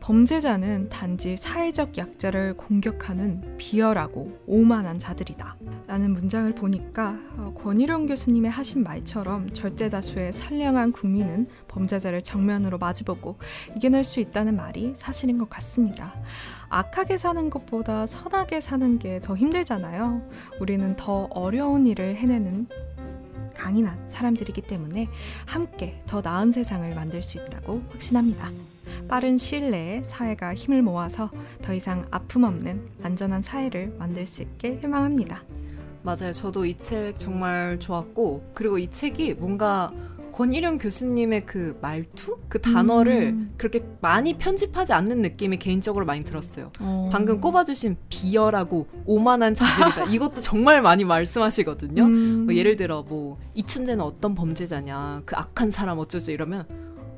범죄자는 0.00 0.88
단지 0.88 1.36
사회적 1.36 1.96
약자를 1.96 2.54
공격하는 2.56 3.56
비열하고 3.56 4.36
오만한 4.46 4.98
자들이다. 4.98 5.56
라는 5.86 6.12
문장을 6.12 6.52
보니까 6.56 7.16
어, 7.36 7.54
권희룡 7.56 8.06
교수님의 8.06 8.50
하신 8.50 8.82
말처럼 8.82 9.52
절대 9.52 9.88
다수의 9.88 10.32
선량한 10.32 10.90
국민은 10.90 11.46
범죄자를 11.68 12.20
정면으로 12.20 12.78
마주보고 12.78 13.36
이겨낼 13.76 14.02
수 14.02 14.18
있다는 14.18 14.56
말이 14.56 14.92
사실인 14.96 15.38
것 15.38 15.48
같습니다. 15.48 16.12
악하게 16.68 17.16
사는 17.18 17.50
것보다 17.50 18.06
선하게 18.06 18.60
사는 18.60 18.98
게 18.98 19.20
더 19.22 19.36
힘들잖아요. 19.36 20.28
우리는 20.58 20.96
더 20.96 21.28
어려운 21.30 21.86
일을 21.86 22.16
해내는 22.16 22.66
강인한 23.54 24.08
사람들이기 24.08 24.62
때문에 24.62 25.08
함께 25.46 26.02
더 26.06 26.20
나은 26.20 26.52
세상을 26.52 26.94
만들 26.94 27.22
수 27.22 27.38
있다고 27.38 27.82
확신합니다. 27.90 28.50
빠른 29.08 29.38
시일 29.38 29.70
내에 29.70 30.02
사회가 30.02 30.54
힘을 30.54 30.82
모아서 30.82 31.30
더 31.62 31.72
이상 31.74 32.06
아픔 32.10 32.44
없는 32.44 32.88
안전한 33.02 33.42
사회를 33.42 33.94
만들 33.98 34.26
수 34.26 34.42
있게 34.42 34.78
희망합니다. 34.82 35.42
맞아요. 36.02 36.32
저도 36.32 36.64
이 36.64 36.74
책 36.78 37.16
정말 37.18 37.78
좋았고, 37.78 38.50
그리고 38.54 38.76
이 38.78 38.90
책이 38.90 39.34
뭔가 39.34 39.92
권일영 40.32 40.78
교수님의 40.78 41.46
그 41.46 41.78
말투? 41.80 42.38
그 42.48 42.60
단어를 42.60 43.32
음. 43.34 43.54
그렇게 43.56 43.84
많이 44.00 44.38
편집하지 44.38 44.92
않는 44.94 45.20
느낌이 45.22 45.58
개인적으로 45.58 46.06
많이 46.06 46.24
들었어요. 46.24 46.72
어. 46.80 47.10
방금 47.12 47.40
꼽아주신 47.40 47.96
비열하고 48.08 48.86
오만한 49.06 49.54
자들이다. 49.54 50.04
이것도 50.12 50.40
정말 50.40 50.82
많이 50.82 51.04
말씀하시거든요. 51.04 52.02
음. 52.02 52.44
뭐 52.46 52.54
예를 52.54 52.76
들어 52.76 53.02
뭐 53.02 53.38
이춘재는 53.54 54.02
어떤 54.02 54.34
범죄자냐, 54.34 55.22
그 55.26 55.36
악한 55.36 55.70
사람 55.70 55.98
어쩌죠 55.98 56.32
이러면 56.32 56.66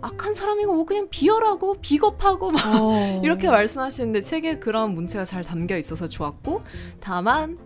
악한 0.01 0.35
사람이고 0.35 0.75
뭐 0.75 0.85
그냥 0.85 1.09
비열하고 1.09 1.77
비겁하고 1.81 2.51
막 2.51 2.61
어. 2.83 3.21
이렇게 3.25 3.49
말씀하시는데 3.49 4.21
책에 4.23 4.59
그런 4.59 4.93
문체가 4.95 5.25
잘 5.25 5.43
담겨 5.43 5.79
있어서 5.79 6.09
좋았고 6.09 6.63
다만 7.01 7.57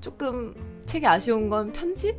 조금 0.00 0.54
책에 0.84 1.06
아쉬운 1.06 1.48
건 1.48 1.72
편집? 1.72 2.16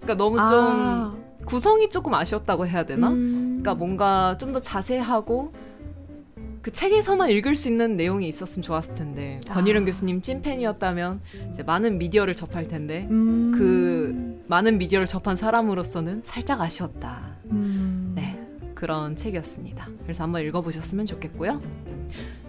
그러니까 0.00 0.14
너무 0.14 0.36
좀 0.36 0.46
아. 0.48 1.16
구성이 1.44 1.88
조금 1.90 2.14
아쉬웠다고 2.14 2.66
해야 2.66 2.84
되나? 2.84 3.08
음. 3.10 3.60
그러니까 3.62 3.74
뭔가 3.74 4.36
좀 4.38 4.52
더 4.52 4.60
자세하고 4.60 5.52
그 6.62 6.72
책에서만 6.72 7.30
읽을 7.30 7.54
수 7.56 7.68
있는 7.68 7.96
내용이 7.96 8.28
있었으면 8.28 8.62
좋았을 8.62 8.94
텐데 8.94 9.40
아. 9.48 9.54
권일은 9.54 9.84
교수님 9.86 10.20
찐팬이었다면 10.20 11.20
이제 11.52 11.62
많은 11.62 11.98
미디어를 11.98 12.34
접할 12.34 12.68
텐데 12.68 13.06
음. 13.10 13.52
그 13.56 14.42
많은 14.48 14.76
미디어를 14.78 15.06
접한 15.06 15.36
사람으로서는 15.36 16.22
살짝 16.24 16.60
아쉬웠다. 16.60 17.36
음. 17.50 18.12
네 18.14 18.38
그런 18.74 19.14
책이었습니다. 19.16 19.88
그래서 20.02 20.24
한번 20.24 20.42
읽어보셨으면 20.42 21.06
좋겠고요. 21.06 21.62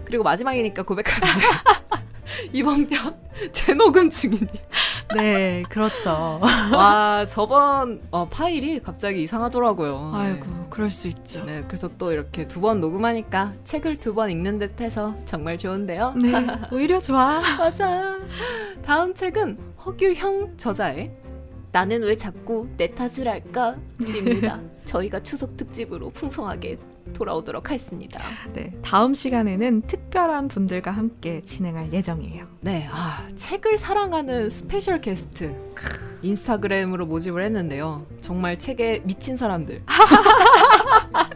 그리고 0.04 0.24
마지막이니까 0.24 0.82
고백하는데 0.82 1.46
이번 2.52 2.86
편 2.88 3.14
재녹음 3.52 4.10
중입니다. 4.10 4.52
네, 5.16 5.62
그렇죠. 5.68 6.38
와, 6.42 7.26
저번 7.28 8.00
어, 8.10 8.28
파일이 8.28 8.80
갑자기 8.80 9.22
이상하더라고요. 9.22 10.12
아이고, 10.14 10.44
네. 10.46 10.52
그럴 10.70 10.90
수 10.90 11.08
있죠. 11.08 11.44
네, 11.44 11.62
그래서 11.66 11.88
또 11.98 12.12
이렇게 12.12 12.46
두 12.48 12.60
번 12.60 12.80
녹음하니까 12.80 13.54
책을 13.64 13.98
두 13.98 14.14
번 14.14 14.30
읽는 14.30 14.58
듯 14.58 14.80
해서 14.80 15.14
정말 15.24 15.58
좋은데요. 15.58 16.14
네, 16.16 16.32
오히려 16.72 17.00
좋아. 17.00 17.40
맞아. 17.58 18.16
다음 18.84 19.14
책은 19.14 19.58
허규형 19.84 20.56
저자의 20.56 21.10
나는 21.72 22.02
왜 22.02 22.16
자꾸 22.16 22.68
내 22.76 22.90
탓을 22.90 23.26
할까? 23.26 23.76
입니다. 23.98 24.60
저희가 24.84 25.22
추석 25.22 25.56
특집으로 25.56 26.10
풍성하게 26.10 26.78
돌아오도록 27.14 27.70
하겠습니다. 27.70 28.22
네, 28.52 28.72
다음 28.82 29.14
시간에는 29.14 29.82
특별한 29.82 30.48
분들과 30.48 30.90
함께 30.90 31.40
진행할 31.40 31.92
예정이에요. 31.92 32.46
네, 32.60 32.86
아, 32.90 33.26
책을 33.36 33.78
사랑하는 33.78 34.50
special 34.50 35.00
guest 35.00 35.54
인스타그램으로 36.22 37.06
모집을 37.06 37.42
했는데요. 37.42 38.06
정말 38.20 38.58
책에 38.58 39.00
미친 39.04 39.36
사람들. 39.36 39.82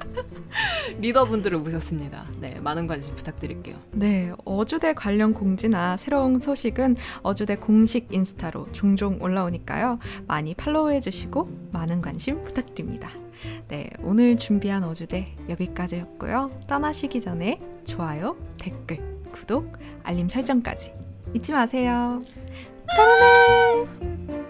리더분들을 0.98 1.58
모셨습니다. 1.58 2.26
네, 2.40 2.58
많은 2.60 2.86
관심 2.86 3.14
부탁드릴게요. 3.14 3.76
네, 3.92 4.32
어주대 4.44 4.94
관련 4.94 5.34
공지나 5.34 5.96
새로운 5.96 6.38
소식은 6.38 6.96
어주대 7.22 7.56
공식 7.56 8.12
인스타로 8.12 8.72
종종 8.72 9.18
올라오니까요. 9.20 9.98
많이 10.26 10.54
팔로우해 10.54 11.00
주시고 11.00 11.48
많은 11.72 12.02
관심 12.02 12.42
부탁드립니다. 12.42 13.10
네, 13.68 13.90
오늘 14.02 14.36
준비한 14.36 14.84
어주대 14.84 15.34
여기까지였고요. 15.48 16.50
떠나시기 16.66 17.20
전에 17.20 17.60
좋아요, 17.84 18.36
댓글, 18.58 18.98
구독, 19.32 19.76
알림 20.02 20.28
설정까지 20.28 20.92
잊지 21.34 21.52
마세요. 21.52 22.20
까르 22.96 24.45